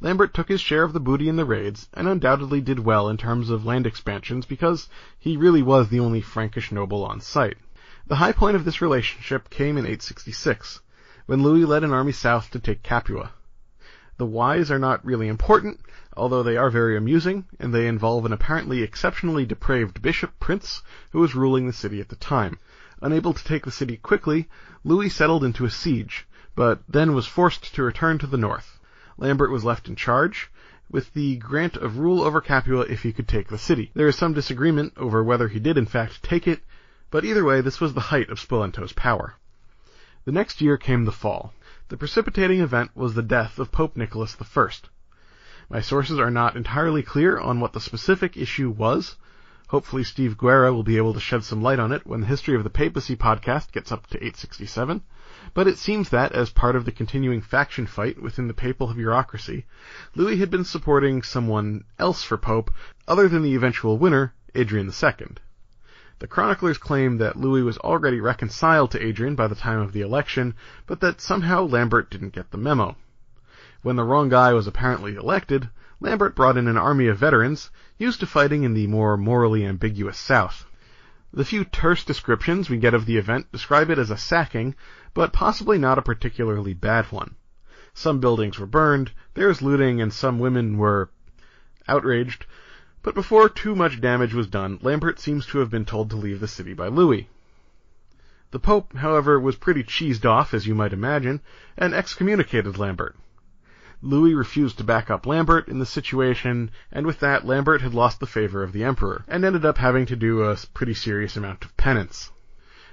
Lambert 0.01 0.33
took 0.33 0.49
his 0.49 0.59
share 0.59 0.83
of 0.83 0.91
the 0.91 0.99
booty 0.99 1.29
in 1.29 1.37
the 1.37 1.45
raids, 1.45 1.87
and 1.93 2.09
undoubtedly 2.09 2.59
did 2.59 2.79
well 2.79 3.07
in 3.07 3.15
terms 3.15 3.49
of 3.49 3.65
land 3.65 3.87
expansions 3.87 4.45
because 4.45 4.89
he 5.17 5.37
really 5.37 5.63
was 5.63 5.87
the 5.87 6.01
only 6.01 6.19
Frankish 6.19 6.73
noble 6.73 7.05
on 7.05 7.21
site. 7.21 7.57
The 8.05 8.17
high 8.17 8.33
point 8.33 8.57
of 8.57 8.65
this 8.65 8.81
relationship 8.81 9.49
came 9.49 9.77
in 9.77 9.85
866, 9.85 10.81
when 11.25 11.41
Louis 11.41 11.63
led 11.63 11.85
an 11.85 11.93
army 11.93 12.11
south 12.11 12.51
to 12.51 12.59
take 12.59 12.83
Capua. 12.83 13.31
The 14.17 14.27
whys 14.27 14.69
are 14.69 14.77
not 14.77 15.03
really 15.03 15.27
important, 15.27 15.79
although 16.15 16.43
they 16.43 16.55
are 16.55 16.69
very 16.69 16.95
amusing, 16.95 17.45
and 17.59 17.73
they 17.73 17.87
involve 17.87 18.25
an 18.25 18.31
apparently 18.31 18.83
exceptionally 18.83 19.43
depraved 19.43 20.03
bishop 20.03 20.39
prince 20.39 20.83
who 21.11 21.19
was 21.19 21.33
ruling 21.33 21.65
the 21.65 21.73
city 21.73 21.99
at 21.99 22.09
the 22.09 22.15
time. 22.15 22.59
Unable 23.01 23.33
to 23.33 23.43
take 23.43 23.65
the 23.65 23.71
city 23.71 23.97
quickly, 23.97 24.47
Louis 24.83 25.09
settled 25.09 25.43
into 25.43 25.65
a 25.65 25.71
siege, 25.71 26.27
but 26.55 26.83
then 26.87 27.15
was 27.15 27.25
forced 27.25 27.73
to 27.73 27.81
return 27.81 28.19
to 28.19 28.27
the 28.27 28.37
north. 28.37 28.79
Lambert 29.17 29.49
was 29.49 29.65
left 29.65 29.87
in 29.87 29.95
charge, 29.95 30.51
with 30.91 31.11
the 31.15 31.37
grant 31.37 31.75
of 31.75 31.97
rule 31.97 32.21
over 32.21 32.39
Capua 32.39 32.81
if 32.81 33.01
he 33.01 33.13
could 33.13 33.27
take 33.27 33.47
the 33.47 33.57
city. 33.57 33.89
There 33.95 34.07
is 34.07 34.15
some 34.15 34.33
disagreement 34.33 34.93
over 34.95 35.23
whether 35.23 35.47
he 35.47 35.59
did 35.59 35.75
in 35.75 35.87
fact 35.87 36.21
take 36.21 36.47
it, 36.47 36.61
but 37.09 37.25
either 37.25 37.43
way 37.43 37.61
this 37.61 37.81
was 37.81 37.95
the 37.95 37.99
height 38.11 38.29
of 38.29 38.39
Spoleto's 38.39 38.93
power. 38.93 39.33
The 40.25 40.31
next 40.31 40.61
year 40.61 40.77
came 40.77 41.05
the 41.05 41.11
fall. 41.11 41.51
The 41.93 41.97
precipitating 41.97 42.59
event 42.59 42.89
was 42.95 43.13
the 43.13 43.21
death 43.21 43.59
of 43.59 43.71
Pope 43.71 43.95
Nicholas 43.95 44.35
I. 44.41 44.67
My 45.69 45.79
sources 45.79 46.17
are 46.17 46.31
not 46.31 46.55
entirely 46.55 47.03
clear 47.03 47.37
on 47.37 47.59
what 47.59 47.73
the 47.73 47.79
specific 47.79 48.35
issue 48.35 48.71
was. 48.71 49.15
Hopefully 49.67 50.03
Steve 50.03 50.35
Guerra 50.35 50.73
will 50.73 50.81
be 50.81 50.97
able 50.97 51.13
to 51.13 51.19
shed 51.19 51.43
some 51.43 51.61
light 51.61 51.77
on 51.77 51.91
it 51.91 52.07
when 52.07 52.21
the 52.21 52.25
History 52.25 52.55
of 52.55 52.63
the 52.63 52.71
Papacy 52.71 53.15
podcast 53.15 53.71
gets 53.71 53.91
up 53.91 54.07
to 54.07 54.17
867, 54.17 55.03
but 55.53 55.67
it 55.67 55.77
seems 55.77 56.09
that, 56.09 56.31
as 56.31 56.49
part 56.49 56.75
of 56.75 56.85
the 56.85 56.91
continuing 56.91 57.41
faction 57.41 57.85
fight 57.85 58.19
within 58.19 58.47
the 58.47 58.55
papal 58.55 58.91
bureaucracy, 58.91 59.67
Louis 60.15 60.37
had 60.37 60.49
been 60.49 60.65
supporting 60.65 61.21
someone 61.21 61.83
else 61.99 62.23
for 62.23 62.39
pope 62.39 62.73
other 63.07 63.29
than 63.29 63.43
the 63.43 63.53
eventual 63.53 63.99
winner, 63.99 64.33
Adrian 64.55 64.87
II. 64.87 65.27
The 66.19 66.27
chroniclers 66.27 66.77
claim 66.77 67.17
that 67.17 67.37
Louis 67.37 67.63
was 67.63 67.79
already 67.79 68.21
reconciled 68.21 68.91
to 68.91 69.03
Adrian 69.03 69.33
by 69.33 69.47
the 69.47 69.55
time 69.55 69.79
of 69.79 69.93
the 69.93 70.01
election, 70.01 70.53
but 70.85 70.99
that 70.99 71.19
somehow 71.19 71.63
Lambert 71.63 72.11
didn't 72.11 72.33
get 72.35 72.51
the 72.51 72.57
memo. 72.59 72.95
When 73.81 73.95
the 73.95 74.03
wrong 74.03 74.29
guy 74.29 74.53
was 74.53 74.67
apparently 74.67 75.15
elected, 75.15 75.69
Lambert 75.99 76.35
brought 76.35 76.55
in 76.55 76.67
an 76.67 76.77
army 76.77 77.07
of 77.07 77.17
veterans, 77.17 77.71
used 77.97 78.19
to 78.19 78.27
fighting 78.27 78.61
in 78.61 78.75
the 78.75 78.85
more 78.85 79.17
morally 79.17 79.65
ambiguous 79.65 80.19
South. 80.19 80.67
The 81.33 81.43
few 81.45 81.65
terse 81.65 82.03
descriptions 82.03 82.69
we 82.69 82.77
get 82.77 82.93
of 82.93 83.07
the 83.07 83.17
event 83.17 83.51
describe 83.51 83.89
it 83.89 83.97
as 83.97 84.11
a 84.11 84.15
sacking, 84.17 84.75
but 85.15 85.33
possibly 85.33 85.79
not 85.79 85.97
a 85.97 86.03
particularly 86.03 86.75
bad 86.75 87.05
one. 87.11 87.33
Some 87.95 88.19
buildings 88.19 88.59
were 88.59 88.67
burned, 88.67 89.13
there 89.33 89.47
was 89.47 89.63
looting, 89.63 89.99
and 89.99 90.13
some 90.13 90.37
women 90.37 90.77
were 90.77 91.09
outraged, 91.87 92.45
but 93.03 93.13
before 93.13 93.49
too 93.49 93.75
much 93.75 93.99
damage 93.99 94.33
was 94.33 94.47
done, 94.47 94.79
Lambert 94.81 95.19
seems 95.19 95.45
to 95.45 95.57
have 95.57 95.69
been 95.69 95.83
told 95.83 96.09
to 96.09 96.15
leave 96.15 96.39
the 96.39 96.47
city 96.47 96.73
by 96.73 96.87
Louis. 96.87 97.27
The 98.51 98.59
Pope, 98.59 98.95
however, 98.95 99.37
was 99.37 99.57
pretty 99.57 99.83
cheesed 99.83 100.25
off, 100.25 100.53
as 100.53 100.65
you 100.65 100.73
might 100.73 100.93
imagine, 100.93 101.41
and 101.77 101.93
excommunicated 101.93 102.77
Lambert. 102.77 103.17
Louis 104.01 104.33
refused 104.33 104.77
to 104.77 104.85
back 104.85 105.09
up 105.09 105.25
Lambert 105.25 105.67
in 105.67 105.79
the 105.79 105.85
situation, 105.85 106.71
and 106.91 107.05
with 107.05 107.19
that, 107.19 107.45
Lambert 107.45 107.81
had 107.81 107.93
lost 107.93 108.21
the 108.21 108.25
favor 108.25 108.63
of 108.63 108.71
the 108.71 108.85
Emperor, 108.85 109.25
and 109.27 109.43
ended 109.43 109.65
up 109.65 109.77
having 109.79 110.05
to 110.05 110.15
do 110.15 110.43
a 110.43 110.55
pretty 110.73 110.93
serious 110.93 111.35
amount 111.35 111.65
of 111.65 111.75
penance. 111.75 112.31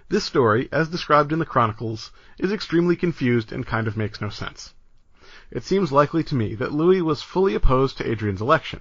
This 0.09 0.25
story, 0.25 0.69
as 0.73 0.89
described 0.89 1.33
in 1.33 1.39
the 1.39 1.47
Chronicles, 1.47 2.11
is 2.37 2.51
extremely 2.51 2.97
confused 2.97 3.53
and 3.53 3.65
kind 3.65 3.87
of 3.87 3.97
makes 3.97 4.21
no 4.21 4.29
sense. 4.29 4.75
It 5.53 5.63
seems 5.63 5.93
likely 5.93 6.25
to 6.25 6.35
me 6.35 6.57
that 6.57 6.73
Louis 6.73 7.01
was 7.01 7.23
fully 7.23 7.55
opposed 7.55 7.99
to 7.99 8.11
Adrian's 8.11 8.41
election, 8.41 8.81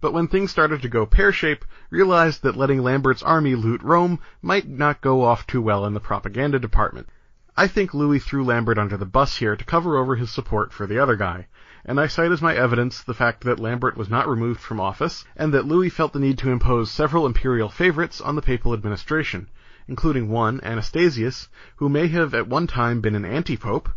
but 0.00 0.12
when 0.12 0.26
things 0.26 0.50
started 0.50 0.82
to 0.82 0.88
go 0.88 1.04
pear-shaped, 1.04 1.66
realized 1.90 2.42
that 2.42 2.56
letting 2.56 2.82
Lambert's 2.82 3.22
army 3.22 3.54
loot 3.54 3.82
Rome 3.82 4.18
might 4.40 4.68
not 4.68 5.00
go 5.00 5.22
off 5.22 5.46
too 5.46 5.60
well 5.60 5.84
in 5.84 5.94
the 5.94 6.00
propaganda 6.00 6.58
department. 6.58 7.08
I 7.56 7.66
think 7.66 7.92
Louis 7.92 8.18
threw 8.18 8.42
Lambert 8.42 8.78
under 8.78 8.96
the 8.96 9.04
bus 9.04 9.36
here 9.36 9.56
to 9.56 9.64
cover 9.64 9.98
over 9.98 10.16
his 10.16 10.30
support 10.30 10.72
for 10.72 10.86
the 10.86 10.98
other 10.98 11.16
guy, 11.16 11.48
and 11.84 12.00
I 12.00 12.06
cite 12.06 12.32
as 12.32 12.40
my 12.40 12.54
evidence 12.54 13.02
the 13.02 13.12
fact 13.12 13.44
that 13.44 13.58
Lambert 13.58 13.96
was 13.96 14.08
not 14.08 14.28
removed 14.28 14.60
from 14.60 14.80
office, 14.80 15.24
and 15.36 15.52
that 15.52 15.66
Louis 15.66 15.90
felt 15.90 16.12
the 16.12 16.18
need 16.18 16.38
to 16.38 16.50
impose 16.50 16.90
several 16.90 17.26
imperial 17.26 17.68
favorites 17.68 18.20
on 18.20 18.36
the 18.36 18.42
papal 18.42 18.72
administration, 18.72 19.48
including 19.88 20.28
one, 20.28 20.60
Anastasius, 20.62 21.48
who 21.76 21.88
may 21.88 22.06
have 22.08 22.32
at 22.32 22.48
one 22.48 22.66
time 22.66 23.00
been 23.00 23.14
an 23.14 23.24
anti-pope, 23.24 23.90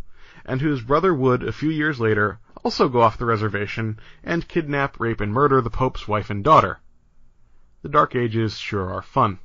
and 0.46 0.60
whose 0.60 0.82
brother 0.82 1.14
would, 1.14 1.44
a 1.44 1.52
few 1.54 1.70
years 1.70 2.00
later, 2.00 2.40
also 2.64 2.88
go 2.88 3.02
off 3.02 3.18
the 3.18 3.26
reservation 3.26 4.00
and 4.24 4.48
kidnap, 4.48 5.00
rape, 5.00 5.20
and 5.20 5.34
murder 5.34 5.62
the 5.62 5.70
Pope's 5.70 6.08
wife 6.08 6.30
and 6.30 6.44
daughter. 6.44 6.80
The 7.82 7.90
Dark 7.90 8.16
Ages 8.16 8.58
sure 8.58 8.90
are 8.90 9.02
fun. 9.02 9.40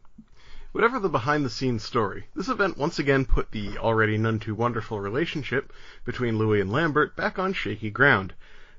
Whatever 0.70 1.00
the 1.00 1.08
behind-the-scenes 1.08 1.82
story, 1.82 2.28
this 2.36 2.48
event 2.48 2.78
once 2.78 3.00
again 3.00 3.24
put 3.24 3.50
the 3.50 3.78
already 3.78 4.16
none 4.16 4.38
too 4.38 4.54
wonderful 4.54 5.00
relationship 5.00 5.72
between 6.04 6.38
Louis 6.38 6.60
and 6.60 6.70
Lambert 6.70 7.16
back 7.16 7.38
on 7.38 7.52
shaky 7.52 7.90
ground, 7.90 8.34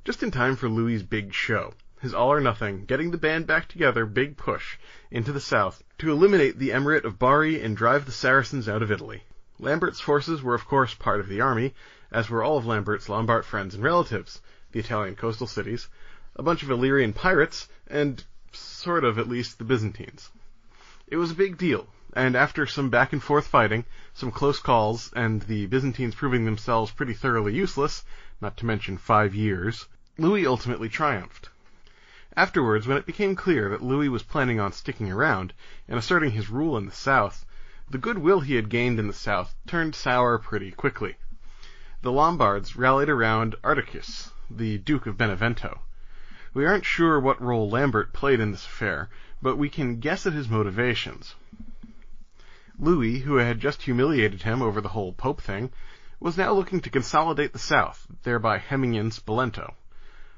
just 0.05 0.23
in 0.23 0.31
time 0.31 0.55
for 0.55 0.69
Louis's 0.69 1.03
big 1.03 1.33
show, 1.33 1.73
his 1.99 2.13
all 2.13 2.31
or 2.31 2.39
nothing, 2.39 2.85
getting 2.85 3.11
the 3.11 3.17
band 3.17 3.45
back 3.47 3.67
together 3.67 4.05
big 4.05 4.37
push 4.37 4.77
into 5.11 5.33
the 5.33 5.41
south 5.41 5.83
to 5.97 6.11
eliminate 6.11 6.57
the 6.57 6.69
emirate 6.69 7.03
of 7.03 7.19
Bari 7.19 7.61
and 7.61 7.75
drive 7.75 8.05
the 8.05 8.13
Saracens 8.13 8.69
out 8.69 8.81
of 8.81 8.91
Italy. 8.91 9.23
Lambert's 9.57 9.99
forces 9.99 10.41
were 10.41 10.55
of 10.55 10.65
course 10.65 10.93
part 10.93 11.19
of 11.19 11.27
the 11.27 11.41
army, 11.41 11.73
as 12.11 12.27
were 12.27 12.41
all 12.41 12.57
of 12.57 12.65
Lambert's 12.65 13.07
Lombard 13.07 13.45
friends 13.45 13.75
and 13.75 13.83
relatives, 13.83 14.41
the 14.71 14.79
Italian 14.79 15.15
coastal 15.15 15.45
cities, 15.45 15.87
a 16.35 16.41
bunch 16.41 16.63
of 16.63 16.71
Illyrian 16.71 17.13
pirates, 17.13 17.67
and 17.85 18.23
sort 18.51 19.03
of 19.03 19.19
at 19.19 19.29
least 19.29 19.59
the 19.59 19.63
Byzantines. 19.63 20.31
It 21.07 21.17
was 21.17 21.29
a 21.29 21.35
big 21.35 21.57
deal, 21.57 21.87
and 22.13 22.35
after 22.35 22.65
some 22.65 22.89
back 22.89 23.13
and 23.13 23.21
forth 23.21 23.45
fighting, 23.45 23.85
some 24.15 24.31
close 24.31 24.59
calls, 24.59 25.13
and 25.15 25.43
the 25.43 25.67
Byzantines 25.67 26.15
proving 26.15 26.45
themselves 26.45 26.89
pretty 26.89 27.13
thoroughly 27.13 27.53
useless, 27.53 28.03
not 28.41 28.57
to 28.57 28.65
mention 28.65 28.97
five 28.97 29.35
years, 29.35 29.87
Louis 30.17 30.47
ultimately 30.47 30.89
triumphed. 30.89 31.49
Afterwards, 32.35 32.87
when 32.87 32.97
it 32.97 33.05
became 33.05 33.35
clear 33.35 33.69
that 33.69 33.83
Louis 33.83 34.09
was 34.09 34.23
planning 34.23 34.59
on 34.59 34.71
sticking 34.71 35.11
around 35.11 35.53
and 35.87 35.99
asserting 35.99 36.31
his 36.31 36.49
rule 36.49 36.75
in 36.75 36.87
the 36.87 36.91
south, 36.91 37.45
the 37.87 37.99
goodwill 37.99 38.39
he 38.39 38.55
had 38.55 38.69
gained 38.69 38.99
in 38.99 39.05
the 39.05 39.13
south 39.13 39.53
turned 39.67 39.93
sour 39.93 40.39
pretty 40.39 40.71
quickly 40.71 41.15
the 42.01 42.11
Lombards 42.13 42.77
rallied 42.77 43.09
around 43.09 43.55
Adelchis, 43.61 44.31
the 44.49 44.77
Duke 44.77 45.05
of 45.05 45.17
Benevento. 45.17 45.81
We 46.53 46.65
aren't 46.65 46.85
sure 46.85 47.19
what 47.19 47.41
role 47.41 47.69
Lambert 47.69 48.13
played 48.13 48.39
in 48.39 48.51
this 48.51 48.65
affair, 48.65 49.09
but 49.41 49.57
we 49.57 49.69
can 49.69 49.99
guess 49.99 50.25
at 50.25 50.31
his 50.31 50.47
motivations. 50.47 51.35
Louis, 52.77 53.19
who 53.19 53.35
had 53.35 53.59
just 53.59 53.81
humiliated 53.81 54.43
him 54.43 54.61
over 54.61 54.79
the 54.79 54.89
whole 54.89 55.11
Pope 55.11 55.41
thing, 55.41 55.71
was 56.21 56.37
now 56.37 56.53
looking 56.53 56.79
to 56.79 56.89
consolidate 56.89 57.51
the 57.51 57.59
south, 57.59 58.07
thereby 58.23 58.59
hemming 58.59 58.93
in 58.93 59.09
Spoleto. 59.09 59.73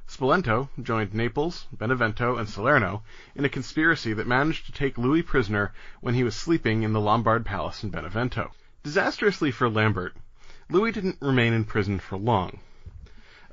Spoleto 0.08 0.67
joined 0.82 1.13
Naples, 1.13 1.67
Benevento, 1.71 2.38
and 2.38 2.50
Salerno 2.50 3.04
in 3.36 3.45
a 3.45 3.50
conspiracy 3.50 4.13
that 4.13 4.26
managed 4.26 4.65
to 4.65 4.71
take 4.71 4.97
Louis 4.97 5.21
prisoner 5.21 5.74
when 6.00 6.15
he 6.15 6.24
was 6.24 6.36
sleeping 6.36 6.82
in 6.82 6.93
the 6.93 7.00
Lombard 7.00 7.45
palace 7.45 7.84
in 7.84 7.91
Benevento. 7.91 8.52
Disastrously 8.84 9.52
for 9.52 9.69
Lambert, 9.69 10.15
Louis 10.72 10.94
didn't 10.94 11.18
remain 11.20 11.52
in 11.52 11.66
prison 11.66 12.00
for 12.00 12.18
long. 12.18 12.62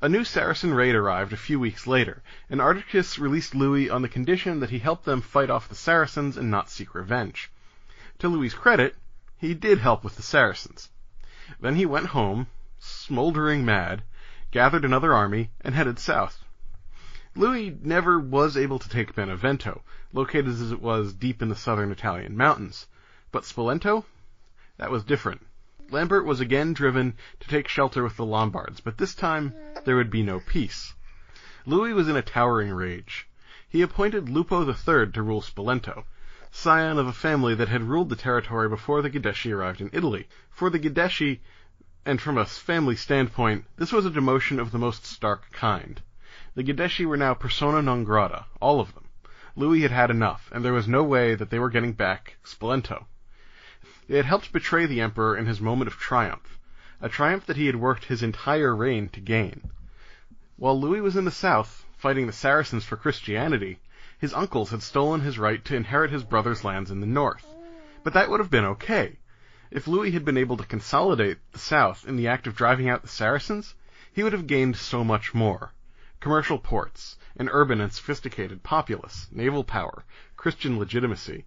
A 0.01 0.09
new 0.09 0.23
Saracen 0.23 0.73
raid 0.73 0.95
arrived 0.95 1.33
a 1.33 1.37
few 1.37 1.59
weeks 1.59 1.85
later, 1.85 2.23
and 2.49 2.61
Adelchis 2.61 3.19
released 3.19 3.57
Louis 3.57 3.91
on 3.91 4.03
the 4.03 4.09
condition 4.09 4.61
that 4.61 4.71
he 4.71 4.79
help 4.79 5.03
them 5.03 5.21
fight 5.21 5.51
off 5.51 5.69
the 5.69 5.75
Saracens 5.75 6.37
and 6.37 6.49
not 6.49 6.71
seek 6.71 6.95
revenge. 6.95 7.51
To 8.21 8.29
Louis's 8.29 8.57
credit, 8.57 8.95
he 9.37 9.53
did 9.53 9.79
help 9.79 10.05
with 10.05 10.15
the 10.15 10.23
Saracens. 10.23 10.91
Then 11.59 11.75
he 11.75 11.85
went 11.85 12.07
home, 12.07 12.47
smoldering 12.79 13.65
mad, 13.65 14.05
gathered 14.53 14.85
another 14.85 15.13
army, 15.13 15.51
and 15.61 15.75
headed 15.75 15.99
south. 15.99 16.45
Louis 17.35 17.77
never 17.83 18.21
was 18.21 18.57
able 18.57 18.79
to 18.79 18.89
take 18.89 19.17
Benevento, 19.17 19.83
located 20.13 20.47
as 20.47 20.71
it 20.71 20.81
was 20.81 21.15
deep 21.15 21.43
in 21.43 21.49
the 21.49 21.57
southern 21.57 21.91
Italian 21.91 22.37
mountains. 22.37 22.87
But 23.33 23.43
Spoleto? 23.43 24.05
That 24.77 24.93
was 24.93 25.03
different. 25.03 25.45
Lambert 25.90 26.27
was 26.27 26.38
again 26.38 26.74
driven 26.74 27.16
to 27.40 27.48
take 27.48 27.66
shelter 27.66 28.03
with 28.03 28.16
the 28.18 28.24
Lombards, 28.27 28.79
but 28.79 28.98
this 28.98 29.14
time 29.14 29.55
there 29.87 29.96
would 29.96 30.11
be 30.11 30.22
no 30.22 30.38
peace. 30.38 30.92
Louis 31.64 31.94
was 31.94 32.11
in 32.11 32.16
a 32.16 32.20
towering 32.20 32.74
rage. 32.74 33.27
He 33.66 33.81
appointed 33.81 34.29
Lupo 34.29 34.68
III 34.68 35.11
to 35.12 35.22
rule 35.22 35.40
Spoleto, 35.40 36.05
scion 36.51 36.98
of 36.98 37.07
a 37.07 37.12
family 37.14 37.55
that 37.55 37.70
had 37.70 37.85
ruled 37.85 38.11
the 38.11 38.16
territory 38.16 38.68
before 38.68 39.01
the 39.01 39.09
Guideschi 39.09 39.51
arrived 39.51 39.81
in 39.81 39.88
Italy. 39.94 40.29
For 40.51 40.68
the 40.68 40.79
Guideschi, 40.79 41.40
and 42.05 42.20
from 42.20 42.37
a 42.37 42.44
family 42.44 42.94
standpoint, 42.94 43.64
this 43.77 43.90
was 43.90 44.05
a 44.05 44.11
demotion 44.11 44.59
of 44.61 44.72
the 44.72 44.79
most 44.79 45.07
stark 45.07 45.51
kind. 45.53 46.03
The 46.55 46.64
Guideschi 46.64 47.07
were 47.07 47.16
now 47.16 47.33
persona 47.33 47.81
non 47.81 48.05
grata, 48.05 48.44
all 48.61 48.81
of 48.81 48.92
them. 48.94 49.05
Louis 49.57 49.81
had 49.81 49.90
had 49.90 50.11
enough, 50.11 50.51
and 50.53 50.62
there 50.62 50.74
was 50.74 50.87
no 50.87 51.03
way 51.03 51.35
that 51.35 51.48
they 51.48 51.59
were 51.59 51.70
getting 51.70 51.94
back 51.94 52.37
Spoleto. 52.44 53.07
Had 54.11 54.25
helped 54.25 54.53
betray 54.55 54.87
the 54.87 55.03
Emperor 55.03 55.37
in 55.37 55.44
his 55.44 55.61
moment 55.61 55.87
of 55.87 55.99
triumph, 55.99 56.59
a 56.99 57.11
triumph 57.11 57.44
that 57.44 57.59
he 57.59 57.66
had 57.66 57.77
worked 57.77 58.07
his 58.07 58.23
entire 58.23 58.75
reign 58.75 59.11
to 59.11 59.21
gain. 59.21 59.71
While 60.57 60.81
Louis 60.81 61.03
was 61.03 61.14
in 61.14 61.27
the 61.27 61.31
south, 61.31 61.85
fighting 61.99 62.27
the 62.27 62.33
Saracens 62.33 62.87
for 62.87 62.97
Christianity, 62.97 63.81
his 64.18 64.33
uncles 64.33 64.71
had 64.71 64.83
stolen 64.83 65.21
his 65.21 65.38
right 65.38 65.62
to 65.66 65.77
inherit 65.77 66.11
his 66.11 66.25
brother's 66.25 66.64
lands 66.64 66.90
in 66.90 67.01
the 67.01 67.07
north. 67.07 67.44
But 68.03 68.14
that 68.14 68.31
would 68.31 68.40
have 68.40 68.49
been 68.49 68.64
okay. 68.64 69.18
If 69.71 69.87
Louis 69.87 70.12
had 70.12 70.25
been 70.25 70.38
able 70.38 70.57
to 70.57 70.64
consolidate 70.64 71.37
the 71.53 71.59
south 71.59 72.09
in 72.09 72.16
the 72.16 72.29
act 72.29 72.47
of 72.47 72.57
driving 72.57 72.88
out 72.88 73.03
the 73.03 73.09
Saracens, 73.09 73.75
he 74.11 74.23
would 74.23 74.33
have 74.33 74.47
gained 74.47 74.79
so 74.79 75.05
much 75.05 75.35
more. 75.35 75.75
Commercial 76.18 76.59
ports, 76.59 77.18
an 77.37 77.51
urban 77.51 77.79
and 77.83 77.92
sophisticated 77.92 78.62
populace, 78.62 79.29
naval 79.31 79.64
power, 79.64 80.07
Christian 80.35 80.79
legitimacy. 80.79 81.44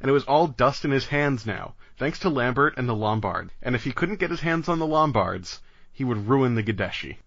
And 0.00 0.08
it 0.08 0.12
was 0.12 0.24
all 0.24 0.46
dust 0.46 0.84
in 0.84 0.90
his 0.90 1.06
hands 1.06 1.46
now, 1.46 1.74
thanks 1.96 2.18
to 2.20 2.28
Lambert 2.28 2.74
and 2.76 2.88
the 2.88 2.94
Lombards. 2.94 3.50
And 3.62 3.74
if 3.74 3.84
he 3.84 3.92
couldn't 3.92 4.20
get 4.20 4.30
his 4.30 4.40
hands 4.40 4.68
on 4.68 4.78
the 4.78 4.86
Lombards, 4.86 5.60
he 5.92 6.04
would 6.04 6.28
ruin 6.28 6.54
the 6.54 6.62
Guideschi. 6.62 7.18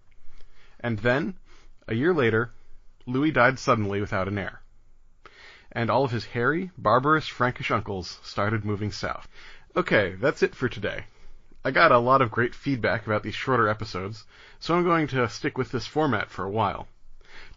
And 0.79 0.99
then, 0.99 1.35
a 1.87 1.95
year 1.95 2.13
later, 2.13 2.51
Louis 3.05 3.31
died 3.31 3.57
suddenly 3.57 4.01
without 4.01 4.27
an 4.27 4.37
heir. 4.37 4.61
And 5.71 5.89
all 5.89 6.03
of 6.03 6.11
his 6.11 6.25
hairy, 6.25 6.71
barbarous 6.77 7.27
Frankish 7.27 7.71
uncles 7.71 8.19
started 8.23 8.65
moving 8.65 8.91
south. 8.91 9.27
Okay, 9.75 10.15
that's 10.15 10.43
it 10.43 10.55
for 10.55 10.67
today. 10.67 11.05
I 11.63 11.71
got 11.71 11.91
a 11.91 11.99
lot 11.99 12.21
of 12.21 12.31
great 12.31 12.55
feedback 12.55 13.05
about 13.05 13.23
these 13.23 13.35
shorter 13.35 13.67
episodes, 13.67 14.25
so 14.59 14.75
I'm 14.75 14.83
going 14.83 15.07
to 15.07 15.27
stick 15.29 15.57
with 15.57 15.71
this 15.71 15.85
format 15.85 16.29
for 16.29 16.45
a 16.45 16.49
while. 16.49 16.87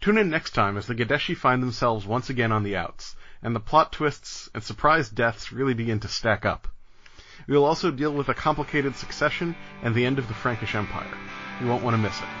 Tune 0.01 0.17
in 0.17 0.31
next 0.31 0.55
time 0.55 0.77
as 0.77 0.87
the 0.87 0.95
Guideschi 0.95 1.37
find 1.37 1.61
themselves 1.61 2.07
once 2.07 2.31
again 2.31 2.51
on 2.51 2.63
the 2.63 2.75
outs, 2.75 3.15
and 3.43 3.55
the 3.55 3.59
plot 3.59 3.91
twists 3.91 4.49
and 4.51 4.63
surprise 4.63 5.09
deaths 5.09 5.51
really 5.51 5.75
begin 5.75 5.99
to 5.99 6.07
stack 6.07 6.43
up. 6.43 6.67
We 7.47 7.55
will 7.55 7.65
also 7.65 7.91
deal 7.91 8.11
with 8.11 8.27
a 8.27 8.33
complicated 8.33 8.95
succession 8.95 9.55
and 9.83 9.93
the 9.93 10.07
end 10.07 10.17
of 10.17 10.27
the 10.27 10.33
Frankish 10.33 10.73
Empire. 10.73 11.17
You 11.61 11.67
won't 11.67 11.83
want 11.83 11.93
to 11.95 12.01
miss 12.01 12.19
it. 12.19 12.40